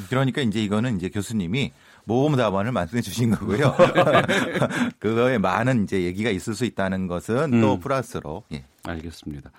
그러니까 0.08 0.40
이제 0.42 0.62
이거는 0.62 0.96
이제 0.96 1.08
교수님이 1.08 1.72
모범 2.04 2.36
답안을 2.36 2.72
말씀해 2.72 3.02
주신 3.02 3.30
거고요. 3.30 3.74
그거에 4.98 5.38
많은 5.38 5.84
이제 5.84 6.02
얘기가 6.02 6.30
있을 6.30 6.54
수 6.54 6.64
있다는 6.64 7.06
것은 7.06 7.60
또 7.60 7.74
음. 7.74 7.80
플러스로 7.80 8.44
예. 8.52 8.64
알겠습니다. 8.84 9.50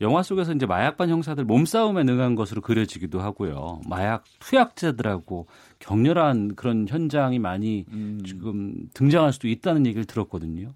영화 0.00 0.22
속에서 0.22 0.52
이제 0.52 0.64
마약반 0.64 1.08
형사들 1.08 1.44
몸싸움에 1.44 2.04
능한 2.04 2.36
것으로 2.36 2.60
그려지기도 2.60 3.20
하고요. 3.20 3.80
마약 3.88 4.22
투약자들하고 4.38 5.48
격렬한 5.80 6.54
그런 6.54 6.86
현장이 6.88 7.40
많이 7.40 7.84
지금 8.24 8.88
등장할 8.94 9.32
수도 9.32 9.48
있다는 9.48 9.86
얘기를 9.86 10.04
들었거든요. 10.04 10.68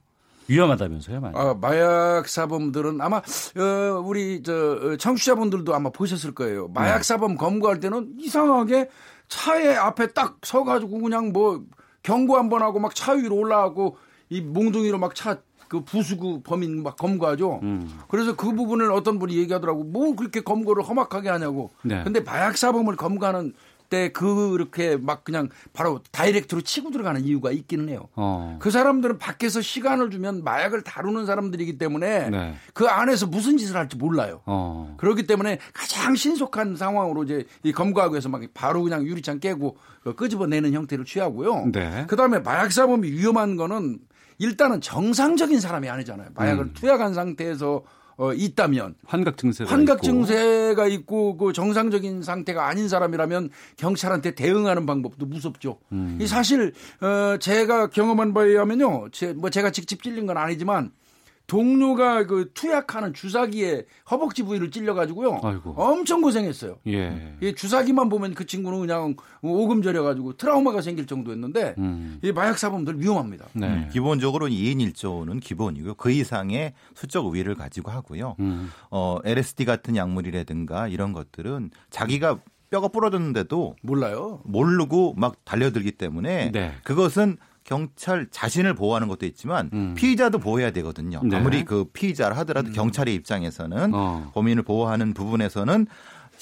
위험하다면서요, 0.52 1.20
많이. 1.20 1.36
아, 1.36 1.54
마약 1.60 2.28
사범들은 2.28 3.00
아마 3.00 3.16
어, 3.18 4.02
우리 4.04 4.42
저 4.42 4.52
어, 4.52 4.96
청취자분들도 4.96 5.74
아마 5.74 5.90
보셨을 5.90 6.34
거예요. 6.34 6.68
마약 6.68 6.98
네. 6.98 7.02
사범 7.02 7.36
검거할 7.36 7.80
때는 7.80 8.14
이상하게 8.18 8.88
차에 9.28 9.74
앞에 9.76 10.08
딱 10.12 10.38
서가지고 10.42 11.00
그냥 11.00 11.32
뭐 11.32 11.62
경고 12.02 12.36
한 12.36 12.48
번 12.48 12.62
하고 12.62 12.78
막 12.78 12.94
차 12.94 13.12
위로 13.12 13.36
올라가고 13.36 13.96
이 14.28 14.40
몽둥이로 14.40 14.98
막 14.98 15.14
차 15.14 15.38
그 15.72 15.82
부수고 15.84 16.42
범인 16.42 16.82
막 16.82 16.96
검거하죠. 16.98 17.60
음. 17.62 17.98
그래서 18.08 18.36
그 18.36 18.52
부분을 18.52 18.92
어떤 18.92 19.18
분이 19.18 19.34
얘기하더라고. 19.38 19.84
뭐 19.84 20.14
그렇게 20.14 20.42
검거를 20.42 20.82
험악하게 20.82 21.30
하냐고. 21.30 21.70
네. 21.80 22.04
근데 22.04 22.20
마약 22.20 22.58
사범을 22.58 22.96
검거하는 22.96 23.54
때 23.92 24.08
그렇게 24.10 24.96
막 24.96 25.22
그냥 25.22 25.50
바로 25.74 26.00
다이렉트로 26.12 26.62
치고 26.62 26.90
들어가는 26.92 27.22
이유가 27.26 27.50
있기는 27.50 27.90
해요. 27.90 28.08
어. 28.16 28.56
그 28.58 28.70
사람들은 28.70 29.18
밖에서 29.18 29.60
시간을 29.60 30.10
주면 30.10 30.42
마약을 30.44 30.80
다루는 30.80 31.26
사람들이기 31.26 31.76
때문에 31.76 32.30
네. 32.30 32.54
그 32.72 32.86
안에서 32.86 33.26
무슨 33.26 33.58
짓을 33.58 33.76
할지 33.76 33.98
몰라요. 33.98 34.40
어. 34.46 34.94
그렇기 34.96 35.26
때문에 35.26 35.58
가장 35.74 36.14
신속한 36.14 36.76
상황으로 36.76 37.24
이제 37.24 37.44
이 37.64 37.72
검거하기 37.72 38.14
위해서 38.14 38.30
막 38.30 38.40
바로 38.54 38.82
그냥 38.82 39.04
유리창 39.04 39.40
깨고 39.40 39.76
그 40.02 40.14
끄집어내는 40.14 40.72
형태를 40.72 41.04
취하고요. 41.04 41.66
네. 41.70 42.06
그 42.08 42.16
다음에 42.16 42.38
마약 42.38 42.72
사범이 42.72 43.10
위험한 43.10 43.56
거는 43.56 43.98
일단은 44.38 44.80
정상적인 44.80 45.60
사람이 45.60 45.90
아니잖아요. 45.90 46.30
마약을 46.34 46.64
음. 46.64 46.72
투약한 46.72 47.12
상태에서 47.12 47.82
어, 48.16 48.32
있다면 48.32 48.94
환각 49.06 49.36
증세가 49.36 49.70
환각 49.70 49.96
있고. 49.96 50.06
증세가 50.06 50.86
있고 50.86 51.36
그 51.36 51.52
정상적인 51.52 52.22
상태가 52.22 52.66
아닌 52.68 52.88
사람이라면 52.88 53.50
경찰한테 53.76 54.34
대응하는 54.34 54.86
방법도 54.86 55.26
무섭죠. 55.26 55.78
음. 55.92 56.18
이 56.20 56.26
사실 56.26 56.72
어 57.00 57.36
제가 57.38 57.88
경험한 57.88 58.34
바에 58.34 58.48
의하면요. 58.48 59.08
제, 59.12 59.32
뭐 59.32 59.50
제가 59.50 59.70
직접 59.70 60.02
찔린 60.02 60.26
건 60.26 60.36
아니지만 60.36 60.92
동료가 61.46 62.26
그 62.26 62.50
투약하는 62.54 63.12
주사기에 63.14 63.84
허벅지 64.10 64.42
부위를 64.42 64.70
찔려 64.70 64.94
가지고요. 64.94 65.40
아이고. 65.42 65.74
엄청 65.76 66.22
고생했어요. 66.22 66.78
예. 66.86 67.36
이 67.40 67.54
주사기만 67.54 68.08
보면 68.08 68.34
그 68.34 68.46
친구는 68.46 68.80
그냥 68.80 69.14
오금 69.42 69.82
절여 69.82 70.02
가지고 70.02 70.36
트라우마가 70.36 70.80
생길 70.80 71.06
정도였는데 71.06 71.74
음. 71.78 72.18
이 72.22 72.32
마약 72.32 72.58
사범들 72.58 73.00
위험합니다. 73.00 73.46
네. 73.54 73.66
음, 73.66 73.88
기본적으로 73.92 74.46
2인 74.46 74.78
1조는 74.92 75.40
기본이고요. 75.40 75.94
그 75.94 76.10
이상의 76.10 76.74
수적 76.94 77.26
우위를 77.26 77.54
가지고 77.54 77.90
하고요. 77.90 78.36
음. 78.40 78.70
어, 78.90 79.18
LSD 79.24 79.64
같은 79.64 79.96
약물이라든가 79.96 80.88
이런 80.88 81.12
것들은 81.12 81.70
자기가 81.90 82.38
뼈가 82.70 82.88
부러졌는데도 82.88 83.76
몰라요. 83.82 84.40
모르고 84.44 85.14
막 85.18 85.44
달려들기 85.44 85.92
때문에 85.92 86.50
네. 86.52 86.72
그것은 86.84 87.36
경찰 87.64 88.26
자신을 88.30 88.74
보호하는 88.74 89.08
것도 89.08 89.26
있지만 89.26 89.70
음. 89.72 89.94
피의자도 89.96 90.38
보호해야 90.38 90.70
되거든요. 90.72 91.20
네. 91.24 91.36
아무리 91.36 91.64
그 91.64 91.84
피의자를 91.92 92.36
하더라도 92.38 92.72
경찰의 92.72 93.14
입장에서는 93.14 93.94
어. 93.94 94.30
범인을 94.34 94.62
보호하는 94.62 95.14
부분에서는 95.14 95.86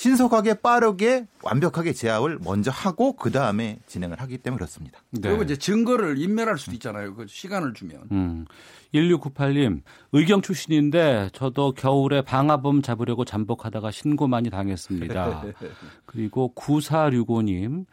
신속하게 0.01 0.55
빠르게 0.55 1.27
완벽하게 1.43 1.93
제압을 1.93 2.39
먼저 2.43 2.71
하고 2.71 3.17
그 3.17 3.31
다음에 3.31 3.79
진행을 3.87 4.19
하기 4.21 4.39
때문에 4.39 4.57
그렇습니다. 4.57 4.99
그리고 5.21 5.43
이제 5.43 5.57
증거를 5.57 6.17
인멸할 6.19 6.57
수도 6.57 6.73
있잖아요. 6.73 7.15
그 7.15 7.27
시간을 7.27 7.75
주면. 7.75 8.05
음. 8.11 8.47
1698님, 8.95 9.83
의경 10.13 10.41
출신인데 10.41 11.31
저도 11.33 11.73
겨울에 11.73 12.23
방화범 12.23 12.83
잡으려고 12.83 13.25
잠복하다가 13.25 13.91
신고 13.91 14.27
많이 14.27 14.51
당했습니다. 14.51 15.45
그리고 16.07 16.53
9465님, 16.57 17.85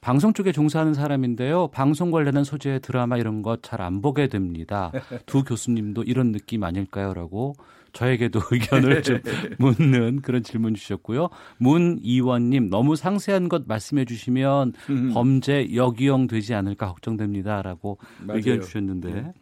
방송 0.00 0.32
쪽에 0.32 0.50
종사하는 0.52 0.94
사람인데요. 0.94 1.68
방송 1.68 2.10
관련한 2.10 2.42
소재 2.44 2.78
드라마 2.78 3.18
이런 3.18 3.42
것잘안 3.42 4.00
보게 4.00 4.28
됩니다. 4.28 4.92
두 5.26 5.44
교수님도 5.44 6.04
이런 6.04 6.32
느낌 6.32 6.64
아닐까요? 6.64 7.12
라고 7.12 7.54
저에게도 7.92 8.40
의견을 8.50 9.02
좀 9.02 9.20
묻는 9.58 10.22
그런 10.22 10.42
질문 10.42 10.74
주셨고요. 10.74 11.28
문이원님 11.58 12.70
너무 12.70 12.96
상세한 12.96 13.48
것 13.48 13.66
말씀해 13.66 14.04
주시면 14.06 14.72
음. 14.88 15.10
범죄 15.12 15.74
역이용 15.74 16.28
되지 16.28 16.54
않을까 16.54 16.86
걱정됩니다라고 16.88 17.98
맞아요. 18.20 18.38
의견 18.38 18.60
주셨는데 18.62 19.32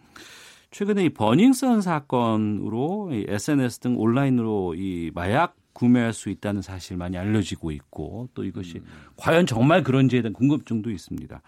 최근에 0.71 1.05
이 1.05 1.09
버닝썬 1.11 1.83
사건으로 1.83 3.11
이 3.13 3.27
SNS 3.29 3.79
등 3.79 3.95
온라인으로 3.99 4.75
이 4.75 5.11
마약 5.15 5.57
구매할 5.79 6.13
수 6.13 6.29
있다는 6.29 6.61
사실 6.61 6.97
많이 6.97 7.17
알려지고 7.17 7.71
있고 7.71 8.29
또 8.35 8.43
이것이 8.43 8.83
과연 9.17 9.47
정말 9.47 9.85
그런지에 9.85 10.23
대한 10.23 10.33
궁금증도 10.33 10.91
있습니다. 10.91 11.41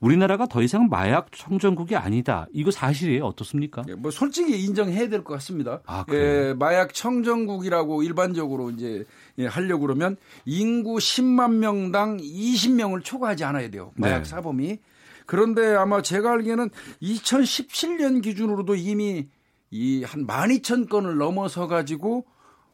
우리나라가 0.00 0.46
더 0.46 0.60
이상 0.62 0.88
마약 0.88 1.30
청정국이 1.32 1.94
아니다. 1.96 2.46
이거 2.52 2.70
사실이에요? 2.72 3.24
어떻습니까? 3.24 3.82
예, 3.88 3.94
뭐 3.94 4.10
솔직히 4.10 4.60
인정해야 4.64 5.08
될 5.08 5.22
것 5.22 5.34
같습니다. 5.34 5.80
아? 5.86 6.04
예, 6.12 6.54
마약 6.58 6.94
청정국이라고 6.94 8.02
일반적으로 8.02 8.70
이제 8.70 9.04
예, 9.38 9.46
하려고 9.46 9.82
그러면 9.82 10.16
인구 10.44 10.96
10만 10.96 11.54
명당 11.58 12.16
20명을 12.18 13.04
초과하지 13.04 13.44
않아야 13.44 13.70
돼요. 13.70 13.92
마약 13.94 14.18
네. 14.18 14.24
사범이. 14.24 14.78
그런데 15.26 15.74
아마 15.76 16.02
제가 16.02 16.32
알기에는 16.32 16.70
2017년 17.02 18.20
기준으로도 18.22 18.74
이미 18.74 19.28
이 19.70 20.02
한 20.04 20.26
12,000건을 20.26 21.18
넘어서 21.18 21.66
가지고 21.68 22.24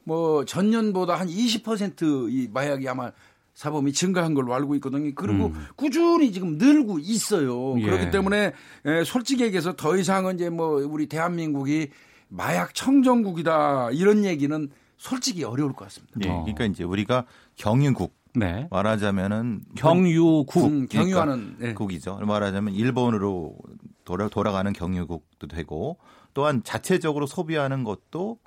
뭐 0.05 0.45
전년보다 0.45 1.15
한 1.15 1.29
20%이 1.29 2.49
마약이 2.53 2.89
아마 2.89 3.13
사범이 3.55 3.93
증가한 3.93 4.35
걸로 4.35 4.53
알고 4.55 4.75
있거든요. 4.77 5.11
그리고 5.15 5.53
꾸준히 5.77 6.33
지금 6.33 6.59
늘고 6.59 6.99
있어요. 6.99 7.75
음. 7.75 7.81
예. 7.81 7.85
그렇기 7.85 8.11
때문에 8.11 8.53
에, 8.85 9.05
솔직히 9.05 9.45
얘기해서 9.45 9.75
더 9.77 9.97
이상은 9.97 10.35
이제 10.35 10.51
뭐 10.51 10.85
우리 10.85 11.07
대한민국이 11.07 11.91
마약 12.29 12.75
청정국이다 12.75 13.91
이런 13.93 14.25
얘기는 14.25 14.69
솔직히 14.97 15.45
어려울 15.45 15.73
것 15.73 15.85
같습니다. 15.85 16.19
예, 16.21 16.29
그러니까 16.29 16.65
이제 16.65 16.83
우리가 16.83 17.27
경유국 17.57 18.13
네. 18.35 18.67
말하자면은 18.71 19.61
경유국. 19.77 20.65
음, 20.65 20.87
경유하는 20.89 21.57
예. 21.63 21.75
국이죠. 21.75 22.17
말하자면 22.17 22.75
일본으로 22.75 23.57
돌아, 24.05 24.29
돌아가는 24.29 24.73
경유국도 24.73 25.47
되고 25.47 25.99
또한 26.33 26.63
자체적으로 26.65 27.27
소비하는 27.27 27.85
것도 27.85 28.39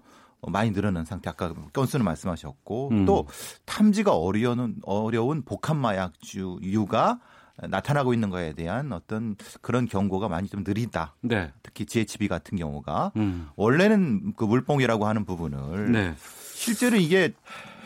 많이 0.50 0.72
늘어난 0.72 1.06
상태. 1.06 1.30
아까 1.30 1.54
건수는 1.74 2.04
말씀하셨고 2.06 2.90
음. 2.92 3.06
또 3.06 3.28
탐지가 3.66 4.16
어려운 4.16 4.76
어려운 4.84 5.44
복합 5.44 5.78
마약주유가 5.78 7.20
나타나고 7.70 8.14
있는 8.14 8.30
거에 8.30 8.54
대한 8.54 8.92
어떤 8.94 9.36
그런 9.62 9.88
경고가 9.88 10.30
많이 10.30 10.48
좀 10.48 10.64
느리다. 10.66 11.16
네. 11.22 11.52
특히 11.64 11.86
GHB 11.86 12.28
같은 12.28 12.58
경우가 12.58 13.12
음. 13.16 13.50
원래는 13.56 14.34
그 14.36 14.44
물뽕이라고 14.44 15.08
하는 15.08 15.26
부분을 15.26 15.92
네. 15.92 16.14
실제로 16.54 16.98
이게 16.98 17.34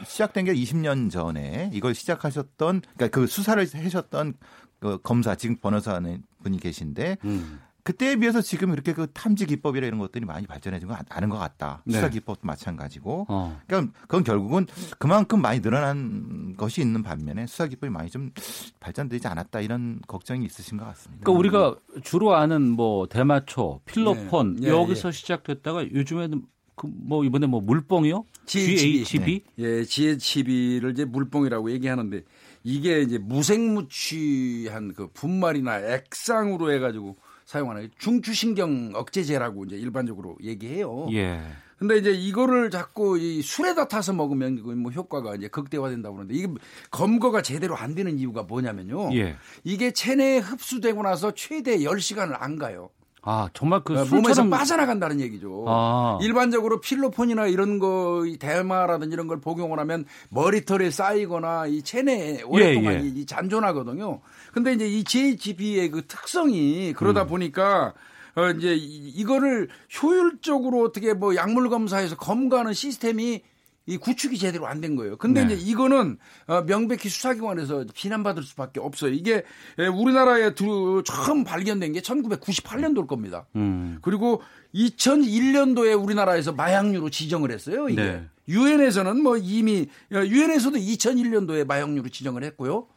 시작된 0.05 0.45
게 0.45 0.53
20년 0.53 1.09
전에 1.09 1.69
이걸 1.73 1.93
시작하셨던 1.93 2.81
그러니까 2.95 3.07
그 3.07 3.27
수사를 3.27 3.65
하셨던 3.73 4.33
그 4.79 4.99
검사 5.03 5.35
지금 5.35 5.57
변호사는 5.57 6.23
분이 6.43 6.59
계신데 6.59 7.17
음. 7.23 7.61
그때에 7.83 8.15
비해서 8.15 8.41
지금 8.41 8.73
이렇게 8.73 8.93
그 8.93 9.07
탐지 9.11 9.45
기법이나 9.45 9.87
이런 9.87 9.99
것들이 9.99 10.25
많이 10.25 10.47
발전해진 10.47 10.87
건 10.87 10.97
아는 11.09 11.29
것 11.29 11.37
같다. 11.37 11.81
네. 11.85 11.95
수사 11.95 12.09
기법도 12.09 12.41
마찬가지고. 12.43 13.25
어. 13.29 13.59
그러니까 13.67 13.93
그건 14.01 14.23
결국은 14.23 14.67
그만큼 14.99 15.41
많이 15.41 15.61
늘어난 15.61 16.55
것이 16.57 16.81
있는 16.81 17.03
반면에 17.03 17.47
수사 17.47 17.67
기법이 17.67 17.91
많이 17.91 18.09
좀 18.09 18.31
발전되지 18.79 19.27
않았다 19.27 19.61
이런 19.61 19.99
걱정이 20.07 20.45
있으신 20.45 20.77
것 20.77 20.85
같습니다. 20.85 21.23
그러니까 21.23 21.39
우리가 21.39 21.75
주로 22.03 22.35
아는 22.35 22.69
뭐 22.69 23.07
대마초, 23.07 23.81
필로폰 23.85 24.57
네. 24.57 24.67
예, 24.67 24.71
여기서 24.71 25.11
시작됐다가 25.11 25.91
요즘에는 25.91 26.43
그 26.75 26.87
뭐 26.87 27.23
이번에 27.23 27.47
뭐 27.47 27.61
물뽕이요? 27.61 28.25
GHB. 28.45 29.03
GHB? 29.03 29.43
예, 29.59 29.83
GHB를 29.83 30.91
이제 30.91 31.05
물뽕이라고 31.05 31.71
얘기하는데 31.71 32.23
이게 32.63 33.01
이제 33.01 33.17
무색무취한 33.17 34.93
그 34.93 35.07
분말이나 35.13 35.79
액상으로 35.79 36.71
해가지고 36.71 37.17
사용하는 37.51 37.91
중추신경 37.97 38.93
억제제라고 38.95 39.65
이제 39.65 39.75
일반적으로 39.75 40.37
얘기해요. 40.41 41.07
예. 41.11 41.41
근데 41.77 41.97
이제 41.97 42.11
이거를 42.11 42.69
자꾸 42.69 43.17
이 43.17 43.41
술에다 43.41 43.89
타서 43.89 44.13
먹으면 44.13 44.63
그뭐 44.63 44.91
효과가 44.91 45.35
이제 45.35 45.49
극대화된다고 45.49 46.15
그러는데 46.15 46.37
이게 46.37 46.47
검거가 46.91 47.41
제대로 47.41 47.75
안 47.75 47.93
되는 47.93 48.17
이유가 48.17 48.43
뭐냐면요. 48.43 49.13
예. 49.15 49.35
이게 49.65 49.91
체내에 49.91 50.37
흡수되고 50.37 51.03
나서 51.03 51.31
최대 51.31 51.79
10시간을 51.79 52.37
안 52.39 52.57
가요. 52.57 52.89
아, 53.23 53.49
정말 53.53 53.81
그 53.83 53.93
어, 53.93 53.97
몸에서 53.97 54.21
술처럼 54.21 54.49
빠져나간다는 54.49 55.19
얘기죠. 55.19 55.65
아. 55.67 56.17
일반적으로 56.21 56.79
필로폰이나 56.79 57.45
이런 57.47 57.77
거, 57.77 58.23
이 58.25 58.37
대마라든지 58.37 59.13
이런 59.13 59.27
걸 59.27 59.39
복용을 59.39 59.77
하면 59.79 60.05
머리털에 60.29 60.89
쌓이거나 60.89 61.67
이 61.67 61.83
체내에 61.83 62.41
오랫동안 62.43 62.93
예, 62.95 62.97
예. 63.03 63.07
이 63.07 63.25
잔존하거든요. 63.27 64.21
근데 64.53 64.73
이제 64.73 64.87
이 64.87 65.03
GHB의 65.03 65.91
그 65.91 66.01
특성이 66.07 66.93
그러다 66.93 67.23
음. 67.23 67.27
보니까 67.27 67.93
어 68.33 68.49
이제 68.57 68.73
이- 68.73 69.09
이거를 69.09 69.69
효율적으로 70.01 70.83
어떻게 70.83 71.13
뭐 71.13 71.35
약물 71.35 71.69
검사에서 71.69 72.15
검거하는 72.15 72.73
시스템이 72.73 73.43
이 73.87 73.97
구축이 73.97 74.37
제대로 74.37 74.67
안 74.67 74.79
된 74.81 74.95
거예요. 74.95 75.17
근데 75.17 75.43
네. 75.45 75.53
이제 75.55 75.65
이거는 75.71 76.17
어, 76.47 76.61
명백히 76.65 77.09
수사기관에서 77.09 77.85
비난받을 77.93 78.43
수밖에 78.43 78.79
없어요. 78.79 79.11
이게 79.11 79.43
에, 79.79 79.87
우리나라에 79.87 80.53
두, 80.53 81.03
처음 81.05 81.43
발견된 81.43 81.93
게 81.93 82.01
1998년도일 82.01 83.07
겁니다. 83.07 83.45
음. 83.55 83.97
그리고 84.01 84.41
2001년도에 84.75 86.01
우리나라에서 86.01 86.51
마약류로 86.53 87.09
지정을 87.09 87.51
했어요. 87.51 87.89
이게 87.89 88.01
네. 88.01 88.23
유엔에서는 88.47 89.21
뭐 89.21 89.37
이미 89.37 89.87
유엔에서도 90.11 90.77
2001년도에 90.77 91.65
마약류로 91.65 92.09
지정을 92.09 92.43
했고요. 92.43 92.87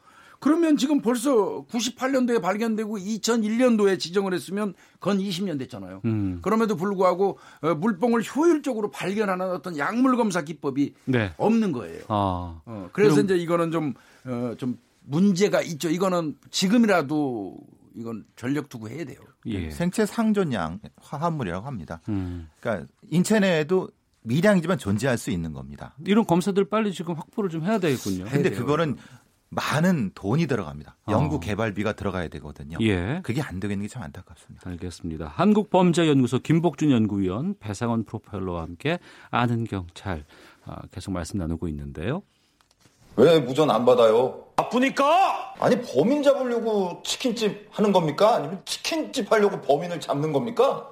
그러면 0.45 0.77
지금 0.77 1.01
벌써 1.01 1.65
98년도에 1.71 2.43
발견되고 2.43 2.99
2001년도에 2.99 3.99
지정을 3.99 4.35
했으면 4.35 4.75
건 5.01 5.17
20년 5.17 5.59
됐잖아요. 5.59 6.03
음. 6.05 6.41
그럼에도 6.43 6.77
불구하고 6.77 7.39
어, 7.63 7.75
물뽕을 7.75 8.23
효율적으로 8.25 8.91
발견하는 8.91 9.51
어떤 9.53 9.79
약물 9.79 10.19
검사 10.19 10.43
기법이 10.43 10.93
네. 11.07 11.33
없는 11.39 11.73
거예요. 11.73 12.03
아. 12.09 12.61
어, 12.67 12.91
그래서 12.93 13.15
그럼- 13.15 13.25
이제 13.25 13.37
이거는 13.39 13.71
좀, 13.71 13.95
어, 14.27 14.55
좀 14.59 14.77
문제가 15.05 15.63
있죠. 15.63 15.89
이거는 15.89 16.37
지금이라도 16.51 17.57
이건 17.95 18.27
전력 18.37 18.69
두고 18.69 18.91
해야 18.91 19.07
돼요. 19.07 19.21
예. 19.47 19.71
생체 19.71 20.05
상존량 20.05 20.81
화합물이라고 21.01 21.67
합니다. 21.67 22.03
음. 22.11 22.51
그러니까 22.61 22.87
인체 23.09 23.41
내에도 23.41 23.89
미량이지만 24.25 24.77
존재할 24.77 25.17
수 25.17 25.31
있는 25.31 25.55
겁니다. 25.55 25.95
이런 26.05 26.27
검사들 26.27 26.67
빨리 26.67 26.93
지금 26.93 27.15
확보를 27.15 27.49
좀 27.49 27.63
해야 27.65 27.79
되겠군요. 27.79 28.27
근데. 28.27 28.51
그거는 28.51 28.97
많은 29.55 30.11
돈이 30.15 30.47
들어갑니다. 30.47 30.97
어. 31.07 31.13
연구 31.13 31.41
개발비가 31.41 31.93
들어가야 31.95 32.29
되거든요. 32.29 32.77
예. 32.81 33.21
그게 33.23 33.41
안 33.43 33.61
되고 33.61 33.73
있는 33.73 33.87
게 33.87 33.93
참 33.93 34.03
안타깝습니다. 34.03 34.69
알겠습니다. 34.71 35.27
한국범죄연구소 35.35 36.41
김복준 36.41 36.91
연구위원, 36.91 37.55
배상원 37.61 38.05
프로파일러와 38.05 38.63
함께 38.63 38.99
아는 39.31 39.65
경찰 39.65 40.25
아, 40.65 40.77
계속 40.91 41.13
말씀 41.13 41.39
나누고 41.39 41.69
있는데요. 41.69 42.23
왜 43.17 43.39
무전 43.39 43.71
안 43.71 43.85
받아요? 43.85 44.41
바쁘니까 44.57 45.55
아니 45.61 45.81
범인 45.83 46.23
잡으려고 46.23 47.01
치킨집 47.05 47.69
하는 47.71 47.93
겁니까? 47.93 48.35
아니면 48.37 48.61
치킨집 48.65 49.31
하려고 49.31 49.61
범인을 49.61 50.01
잡는 50.01 50.33
겁니까? 50.33 50.89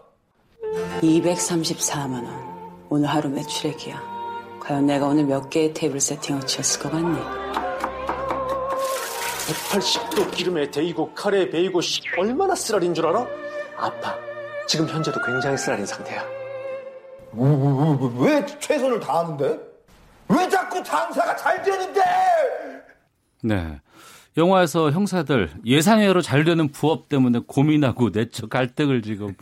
234만 1.00 2.12
원. 2.24 2.52
오늘 2.88 3.08
하루 3.08 3.28
매출액이야. 3.30 4.12
과연 4.60 4.86
내가 4.86 5.06
오늘 5.08 5.24
몇 5.24 5.50
개의 5.50 5.74
테이블 5.74 5.98
세팅을 6.00 6.42
쳤을 6.46 6.80
것 6.82 6.92
같니? 6.92 7.18
180도 9.46 10.30
기름에 10.30 10.70
데이고 10.70 11.12
카레에 11.14 11.50
베이고 11.50 11.80
씨, 11.80 12.00
얼마나 12.16 12.54
쓰라린 12.54 12.94
줄 12.94 13.06
알아? 13.06 13.26
아파. 13.76 14.16
지금 14.66 14.88
현재도 14.88 15.20
굉장히 15.24 15.56
쓰라린 15.56 15.84
상태야. 15.84 16.24
왜, 17.32 17.48
왜, 17.48 18.40
왜 18.40 18.46
최선을 18.60 19.00
다하는데? 19.00 19.58
왜 20.28 20.48
자꾸 20.48 20.82
장사가 20.82 21.36
잘 21.36 21.62
되는데? 21.62 22.00
네. 23.42 23.80
영화에서 24.36 24.90
형사들 24.90 25.50
예상외로 25.66 26.22
잘 26.22 26.44
되는 26.44 26.68
부업 26.68 27.10
때문에 27.10 27.40
고민하고 27.46 28.10
내적 28.10 28.48
갈등을 28.48 29.02
지금 29.02 29.34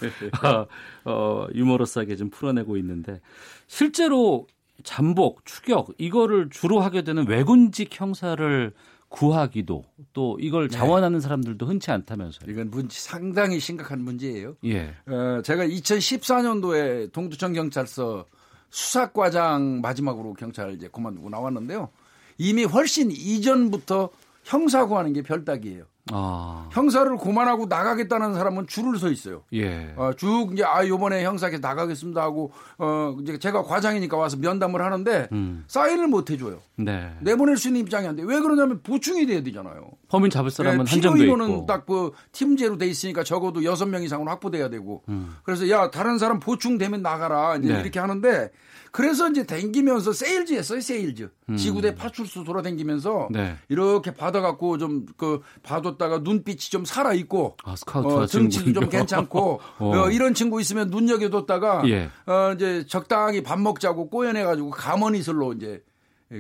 어, 0.43 0.67
어, 1.09 1.47
유머러스하게 1.55 2.17
좀 2.17 2.29
풀어내고 2.31 2.77
있는데 2.79 3.21
실제로 3.69 4.49
잠복, 4.83 5.45
추격 5.45 5.91
이거를 5.99 6.49
주로 6.51 6.81
하게 6.81 7.03
되는 7.03 7.29
외군직 7.29 7.91
형사를 7.93 8.73
구하기도 9.11 9.85
또 10.13 10.39
이걸 10.41 10.69
네. 10.69 10.77
자원하는 10.77 11.21
사람들도 11.21 11.67
흔치 11.67 11.91
않다면서요. 11.91 12.51
이건 12.51 12.71
문제 12.71 12.99
상당히 12.99 13.61
심각한 13.61 14.01
문제예요. 14.03 14.57
예. 14.65 14.95
어, 15.07 15.43
제가 15.43 15.67
2014년도에 15.67 17.13
동두천 17.13 17.53
경찰서 17.53 18.25
수사과장 18.71 19.81
마지막으로 19.81 20.35
경찰 20.35 20.73
이제 20.73 20.89
그만두고 20.89 21.29
나왔는데요. 21.29 21.91
이미 22.39 22.65
훨씬 22.65 23.11
이전부터 23.11 24.11
형사 24.45 24.87
구하는 24.87 25.13
게 25.13 25.23
별따기예요. 25.23 25.85
아. 26.13 26.69
형사를 26.73 27.17
그만하고 27.17 27.67
나가겠다는 27.67 28.35
사람은 28.35 28.67
줄을 28.67 28.99
서 28.99 29.11
있어요. 29.11 29.43
예. 29.53 29.93
어, 29.97 30.13
쭉 30.17 30.51
이제 30.53 30.65
아 30.65 30.87
요번에 30.87 31.25
형사께 31.25 31.59
나가겠습니다 31.59 32.21
하고 32.21 32.53
어 32.79 33.17
이제 33.23 33.39
제가 33.39 33.63
과장이니까 33.63 34.17
와서 34.17 34.37
면담을 34.37 34.83
하는데 34.83 35.29
음. 35.33 35.65
사인을 35.67 36.09
못 36.09 36.31
해줘요. 36.31 36.59
네. 36.77 37.13
내보낼 37.21 37.57
수 37.57 37.69
있는 37.69 37.83
입장이 37.83 38.07
안 38.07 38.17
돼. 38.17 38.23
왜 38.25 38.41
그러냐면 38.41 38.81
보충이 38.83 39.27
돼야 39.27 39.43
되잖아요. 39.43 39.91
범인 40.09 40.31
잡을 40.31 40.51
사람은 40.51 40.87
예, 40.87 40.91
한정돼 40.91 41.25
있고. 41.25 41.67
딱그 41.67 42.13
팀제로 42.33 42.79
돼 42.79 42.87
있으니까 42.87 43.23
적어도 43.25 43.65
여섯 43.65 43.87
명 43.87 44.03
이상은 44.03 44.29
확보돼야 44.29 44.69
되고. 44.71 45.03
음. 45.09 45.37
그래서 45.45 45.69
야 45.71 45.91
다른 45.91 46.19
사람 46.19 46.41
보충되면 46.41 47.03
나가라 47.03 47.57
이제 47.57 47.73
네. 47.73 47.81
이렇게 47.81 48.01
하는데 48.01 48.51
그래서 48.93 49.29
이제 49.29 49.45
댕기면서 49.45 50.13
세일즈 50.13 50.55
했어요 50.55 50.81
세일즈 50.81 51.31
음. 51.49 51.57
지구대 51.57 51.95
파출소 51.95 52.45
돌아댕기면서 52.45 53.29
네. 53.31 53.57
이렇게 53.69 54.13
받아갖고 54.13 54.79
좀그 54.79 55.43
봐뒀다가 55.63 56.19
눈빛이 56.19 56.59
좀 56.59 56.85
살아 56.85 57.13
있고 57.15 57.57
아, 57.65 57.77
스카우트 57.77 58.09
어, 58.09 58.27
등치도 58.27 58.81
좀. 58.81 58.89
괜찮고 58.89 59.61
어. 59.79 59.97
어, 59.97 60.11
이런 60.11 60.35
친구 60.35 60.61
있으면 60.61 60.89
눈여겨뒀다가 60.89 61.83
예. 61.89 62.11
어, 62.27 62.53
이제 62.55 62.85
적당히 62.87 63.43
밥 63.43 63.61
먹자고 63.61 64.11
꼬여내가지고 64.11 64.71
감언이설로 64.71 65.53
이제 65.55 65.83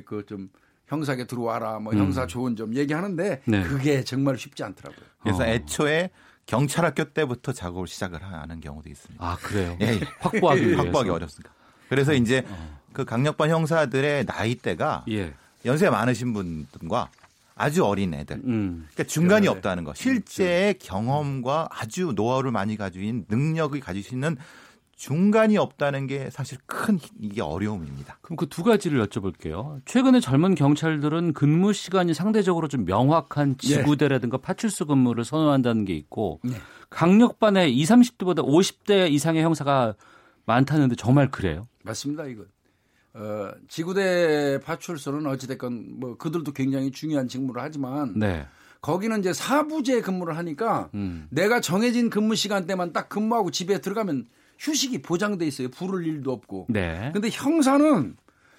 그좀 0.06 0.50
형사에 0.86 1.24
들어와라 1.24 1.78
뭐 1.78 1.92
음. 1.92 1.98
형사 1.98 2.26
좋은 2.26 2.56
점 2.56 2.74
얘기하는데 2.74 3.42
네. 3.44 3.62
그게 3.62 4.02
정말 4.02 4.36
쉽지 4.36 4.64
않더라고요. 4.64 5.06
그래서 5.22 5.42
어. 5.44 5.46
애초에 5.46 6.10
경찰학교 6.46 7.04
때부터 7.04 7.52
작업을 7.52 7.86
시작을 7.86 8.22
하는 8.22 8.60
경우도 8.60 8.88
있습니다. 8.88 9.24
아 9.24 9.36
그래요? 9.36 9.76
예, 9.80 9.86
예. 9.94 10.00
확보하기. 10.18 10.74
확보하기 10.74 11.10
어렵습니다. 11.10 11.54
그래서 11.90 12.14
이제 12.14 12.44
그 12.92 13.04
강력반 13.04 13.50
형사들의 13.50 14.24
나이대가 14.24 15.04
예. 15.10 15.34
연세 15.66 15.90
많으신 15.90 16.32
분들과 16.32 17.10
아주 17.56 17.84
어린 17.84 18.14
애들. 18.14 18.36
음. 18.44 18.86
그러니까 18.92 19.04
중간이 19.04 19.42
네. 19.42 19.48
없다는 19.48 19.84
거. 19.84 19.92
실제의 19.92 20.78
경험과 20.78 21.68
아주 21.70 22.12
노하우를 22.14 22.52
많이 22.52 22.76
가지고 22.76 23.04
있는 23.04 23.26
능력을 23.28 23.78
가지고 23.80 24.16
있는 24.16 24.36
중간이 24.96 25.56
없다는 25.58 26.06
게 26.06 26.28
사실 26.30 26.58
큰 26.66 26.98
이게 27.20 27.40
어려움입니다. 27.42 28.18
그럼 28.22 28.36
그 28.36 28.46
두 28.46 28.62
가지를 28.62 29.04
여쭤볼게요. 29.06 29.80
최근에 29.86 30.20
젊은 30.20 30.54
경찰들은 30.54 31.32
근무 31.32 31.72
시간이 31.72 32.14
상대적으로 32.14 32.68
좀 32.68 32.84
명확한 32.84 33.56
예. 33.64 33.66
지구대라든가 33.68 34.36
파출소 34.38 34.86
근무를 34.86 35.24
선호한다는 35.24 35.86
게 35.86 35.94
있고 35.94 36.40
네. 36.44 36.52
강력반에 36.90 37.68
20, 37.68 37.96
30대보다 38.18 38.44
50대 38.46 39.10
이상의 39.10 39.42
형사가 39.42 39.94
많다는데 40.50 40.96
정말 40.96 41.30
그래요? 41.30 41.68
맞습니다, 41.84 42.24
이거. 42.26 42.44
어, 43.14 43.50
지구대 43.68 44.60
파출소는 44.64 45.26
어찌됐건 45.26 45.98
뭐 45.98 46.16
그들도 46.16 46.52
굉장히 46.52 46.90
중요한 46.90 47.26
직무를 47.28 47.60
하지만 47.62 48.14
네. 48.16 48.46
거기는 48.80 49.18
이제 49.18 49.32
사부제 49.32 50.00
근무를 50.00 50.36
하니까 50.36 50.90
음. 50.94 51.26
내가 51.30 51.60
정해진 51.60 52.08
근무 52.08 52.34
시간대만 52.34 52.92
딱 52.92 53.08
근무하고 53.08 53.50
집에 53.50 53.80
들어가면 53.80 54.26
휴식이 54.58 55.02
보장돼 55.02 55.46
있어요. 55.46 55.68
부를 55.70 56.06
일도 56.06 56.32
없고. 56.32 56.66
네. 56.68 57.10
근데 57.12 57.28
형사는 57.30 58.16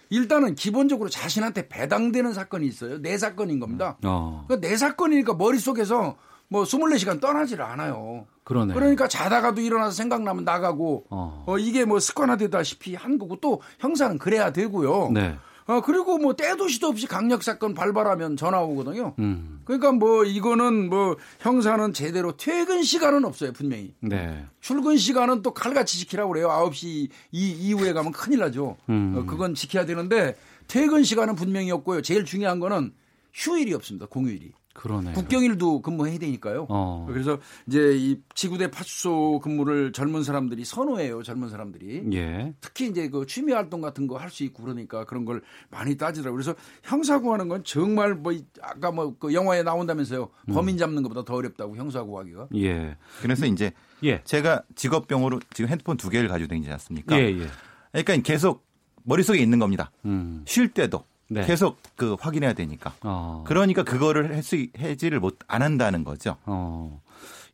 일단은 0.10 0.56
기본적으로 0.56 1.10
자신한테 1.10 1.70
배당되는 1.70 2.34
사건이 2.34 2.68
있어요. 2.68 3.02
내 3.02 3.18
사건인 3.18 3.60
겁니다. 3.60 3.98
어. 4.04 4.46
그러니까 4.48 4.68
내 4.68 4.76
사건이니까 4.76 5.36
머릿속에서 5.36 6.18
뭐 6.52 6.64
24시간 6.64 7.22
떠나지를 7.22 7.64
않아요. 7.64 8.26
그러네. 8.44 8.74
그러니까 8.74 9.08
자다가도 9.08 9.62
일어나서 9.62 9.92
생각나면 9.92 10.44
나가고 10.44 11.06
어. 11.10 11.46
어, 11.48 11.58
이게 11.58 11.86
뭐 11.86 12.02
습관화되다시피 12.02 12.94
한 12.96 13.18
거고 13.18 13.38
또 13.38 13.62
형사는 13.80 14.18
그래야 14.18 14.52
되고요. 14.52 15.12
네. 15.14 15.38
어, 15.68 15.80
그리고 15.80 16.18
뭐 16.18 16.36
때도 16.36 16.68
시도 16.68 16.88
없이 16.88 17.08
강력 17.08 17.44
사건 17.44 17.74
발발하면 17.74 18.36
전화 18.36 18.60
오거든요. 18.64 19.14
음. 19.20 19.62
그러니까 19.64 19.94
뭐 19.94 20.26
이거는 20.26 20.90
뭐 20.90 21.16
형사는 21.40 21.94
제대로 21.94 22.36
퇴근 22.36 22.84
시간은 22.84 23.24
없어요, 23.24 23.54
분명히. 23.54 23.94
네. 24.02 24.46
출근 24.60 24.98
시간은 24.98 25.44
또 25.44 25.54
칼같이 25.54 26.00
지키라고 26.00 26.34
그래요. 26.34 26.50
9시 26.50 26.86
이, 26.86 27.10
이후에 27.32 27.94
가면 27.94 28.12
큰일 28.12 28.40
나죠. 28.40 28.76
음. 28.90 29.16
어, 29.16 29.26
그건 29.26 29.56
지켜야 29.56 29.86
되는데 29.86 30.36
퇴근 30.68 31.04
시간은 31.04 31.36
분명히 31.36 31.72
없고요. 31.72 32.02
제일 32.02 32.26
중요한 32.26 32.60
거는 32.60 32.92
휴일이 33.34 33.74
없습니다. 33.74 34.06
공휴일이. 34.08 34.52
그러네. 34.74 35.12
국경일도 35.12 35.82
근무해야 35.82 36.18
되니까요. 36.18 36.66
어. 36.70 37.06
그래서 37.10 37.38
이제 37.68 37.92
이 37.94 38.22
지구대 38.36 38.72
파출소 38.72 39.42
근무를 39.44 39.92
젊은 39.92 40.24
사람들이 40.24 40.64
선호해요. 40.64 41.24
젊은 41.24 41.50
사람들이. 41.50 42.04
예. 42.14 42.54
특히 42.62 42.88
이제 42.88 43.10
그 43.10 43.26
취미 43.26 43.52
활동 43.52 43.82
같은 43.82 44.08
거 44.08 44.16
할 44.18 44.30
수 44.30 44.46
있고 44.46 44.64
그러니까 44.64 45.04
그런 45.04 45.26
걸 45.26 45.42
많이 45.70 45.98
따지더라고요. 45.98 46.38
그래서 46.42 46.56
형사구하는 46.84 47.50
건 47.50 47.66
정말 47.66 48.16
뭐 48.16 48.32
이- 48.32 48.46
아까 48.62 48.92
뭐 48.92 49.18
그 49.20 49.34
영화에 49.34 49.62
나온다면서요. 49.64 50.30
음. 50.48 50.54
범인 50.54 50.78
잡는 50.78 51.04
것보다 51.04 51.26
더 51.26 51.36
어렵다고 51.36 51.76
형사구하기가. 51.76 52.48
예. 52.56 52.96
그래서 53.22 53.46
이제 53.48 53.74
예. 54.06 54.24
제가 54.24 54.64
직업병으로 54.76 55.42
지금 55.54 55.70
핸드폰 55.70 55.98
두 55.98 56.10
개를 56.10 56.30
가지고 56.30 56.48
다니지 56.48 56.72
않습니까? 56.72 57.20
예, 57.20 57.24
예. 57.26 57.48
그러니까 57.92 58.16
계속 58.24 58.66
머릿속에 59.04 59.40
있는 59.40 59.60
겁니다. 59.60 59.92
음. 60.06 60.44
쉴 60.48 60.70
때도 60.70 61.04
네. 61.34 61.46
계속 61.46 61.78
그 61.96 62.16
확인해야 62.20 62.52
되니까. 62.54 62.94
어. 63.04 63.44
그러니까 63.48 63.84
그거를 63.84 64.34
해수 64.36 64.68
해지를 64.78 65.20
못 65.22 65.40
안 65.48 65.62
한다는 65.62 66.04
거죠. 66.04 66.36
어. 66.46 67.02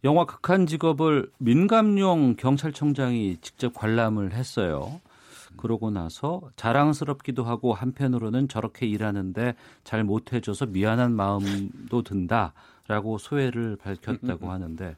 영화 0.04 0.26
극한 0.26 0.66
직업을 0.66 1.30
민감용 1.38 2.36
경찰청장이 2.38 3.38
직접 3.42 3.74
관람을 3.74 4.34
했어요. 4.34 5.00
그러고 5.58 5.92
나서 5.92 6.42
자랑스럽기도 6.56 7.44
하고 7.44 7.74
한편으로는 7.74 8.48
저렇게 8.48 8.86
일하는데 8.86 9.56
잘 9.84 10.04
못해줘서 10.04 10.66
미안한 10.66 11.14
마음도 11.14 12.04
든다라고 12.04 13.18
소회를 13.18 13.76
밝혔다고 13.78 14.52
하는데 14.52 14.96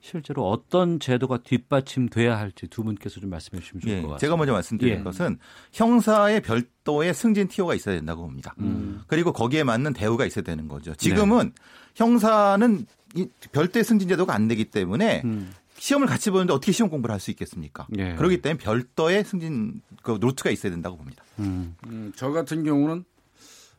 실제로 0.00 0.48
어떤 0.48 1.00
제도가 1.00 1.38
뒷받침돼야 1.38 2.38
할지 2.38 2.68
두 2.68 2.84
분께서 2.84 3.20
좀 3.20 3.30
말씀해 3.30 3.60
주시면 3.60 3.80
좋을 3.80 3.92
예, 3.92 3.96
것 4.02 4.08
같습니다. 4.08 4.18
제가 4.18 4.36
먼저 4.36 4.52
말씀드린 4.52 4.98
예. 4.98 5.02
것은 5.02 5.38
형사의 5.72 6.42
별도의 6.42 7.14
승진 7.14 7.48
티오가 7.48 7.74
있어야 7.74 7.96
된다고 7.96 8.22
봅니다. 8.22 8.54
음. 8.58 9.02
그리고 9.06 9.32
거기에 9.32 9.64
맞는 9.64 9.94
대우가 9.94 10.26
있어야 10.26 10.44
되는 10.44 10.68
거죠. 10.68 10.92
네. 10.92 10.96
지금은 10.98 11.52
형사는 11.94 12.86
이 13.16 13.28
별도의 13.52 13.84
승진 13.84 14.08
제도가 14.08 14.34
안 14.34 14.48
되기 14.48 14.66
때문에 14.66 15.22
시험을 15.84 16.06
같이 16.06 16.30
보는데 16.30 16.54
어떻게 16.54 16.72
시험 16.72 16.88
공부를 16.88 17.12
할 17.12 17.20
수 17.20 17.30
있겠습니까? 17.30 17.86
음. 17.92 17.98
예. 17.98 18.14
그렇기 18.14 18.40
때문에 18.40 18.58
별도의 18.58 19.22
승진 19.22 19.82
그 20.02 20.16
노트가 20.18 20.48
있어야 20.48 20.72
된다고 20.72 20.96
봅니다. 20.96 21.22
음. 21.40 21.76
음, 21.86 22.10
저 22.16 22.30
같은 22.30 22.64
경우는 22.64 23.04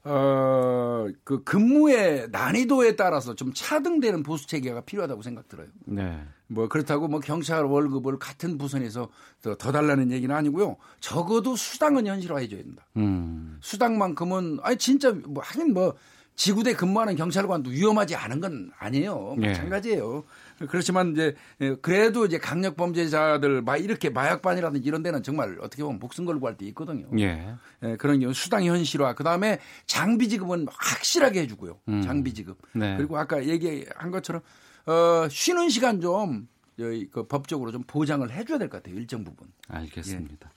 어, 0.04 1.08
그 1.24 1.44
근무의 1.44 2.28
난이도에 2.32 2.96
따라서 2.96 3.34
좀 3.34 3.52
차등되는 3.56 4.22
보수 4.22 4.46
체계가 4.46 4.82
필요하다고 4.82 5.24
생각 5.24 5.50
들어요. 5.50 5.68
네. 5.86 6.22
뭐 6.46 6.68
그렇다고 6.68 7.08
뭐 7.08 7.20
경찰 7.22 7.63
월급을 7.65 8.20
같은 8.20 8.60
부선에서 8.60 9.10
더, 9.41 9.56
더 9.56 9.72
달라는 9.72 10.12
얘기는 10.12 10.34
아니고요. 10.34 10.78
적어도 11.00 11.56
수당은 11.56 12.06
현실화해 12.06 12.48
줘야 12.48 12.62
된다. 12.62 12.86
음. 12.98 13.58
수당만큼은 13.62 14.60
아니 14.62 14.78
진짜 14.78 15.12
뭐 15.12 15.41
하긴 15.44 15.74
뭐 15.74 15.96
지구대 16.36 16.74
근무하는 16.74 17.15
경찰관도 17.15 17.69
위험하지 17.69 18.15
않은 18.15 18.39
건 18.41 18.71
아니에요. 18.78 19.36
예. 19.41 19.48
마찬가지예요. 19.48 20.24
그렇지만 20.69 21.13
이제 21.13 21.36
예, 21.62 21.76
그래도 21.76 22.26
이제 22.26 22.38
강력 22.38 22.76
범죄자들 22.76 23.62
막 23.62 23.78
이렇게 23.78 24.10
마약반이라든지 24.10 24.88
이런 24.88 25.02
데는 25.04 25.24
정말 25.24 25.58
어떻게 25.62 25.84
보면 25.84 26.00
목숨 26.00 26.26
걸고 26.26 26.48
할 26.48 26.58
때 26.58 26.65
있거든요. 26.67 27.08
예. 27.19 27.54
예, 27.84 27.95
그런 27.98 28.19
경우 28.19 28.34
수당 28.34 28.63
현실화. 28.65 29.15
그다음에 29.15 29.60
장비 29.86 30.30
지급은 30.30 30.67
확실하게 30.69 31.41
해 31.41 31.48
주고요. 31.48 31.80
음. 31.88 32.02
장비 32.02 32.34
지급. 32.34 32.58
네. 32.74 32.95
그리고 32.98 33.17
아까 33.17 33.45
얘기한 33.45 34.12
것처럼 34.12 34.41
어, 34.86 35.28
쉬는 35.30 35.69
시간 35.69 36.02
좀 36.02 36.48
그 36.78 37.26
법적으로 37.26 37.71
좀 37.71 37.84
보장을 37.88 38.30
해 38.30 38.43
줘야 38.43 38.58
될 38.58 38.67
것 38.67 38.84
같아요. 38.84 39.00
일정 39.00 39.24
부분. 39.24 39.48
알겠습니다. 39.69 40.52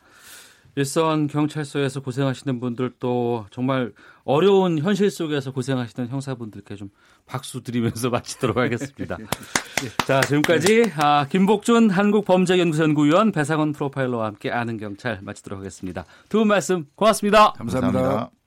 일선 0.74 1.28
경찰서에서 1.28 2.00
고생하시는 2.00 2.58
분들 2.58 2.94
또 2.98 3.46
정말 3.52 3.92
어려운 4.28 4.78
현실 4.78 5.10
속에서 5.10 5.52
고생하시는 5.52 6.10
형사분들께 6.10 6.76
좀 6.76 6.90
박수 7.24 7.62
드리면서 7.62 8.10
마치도록 8.10 8.58
하겠습니다. 8.58 9.16
자, 10.06 10.20
지금까지 10.20 10.92
아, 10.96 11.26
김복준 11.30 11.88
한국범죄연구소 11.88 12.82
연구위원 12.84 13.32
배상원 13.32 13.72
프로파일러와 13.72 14.26
함께 14.26 14.50
아는 14.50 14.76
경찰 14.76 15.20
마치도록 15.22 15.58
하겠습니다. 15.60 16.04
두 16.28 16.40
분 16.40 16.48
말씀 16.48 16.84
고맙습니다. 16.94 17.52
감사합니다. 17.52 18.00
감사합니다. 18.02 18.37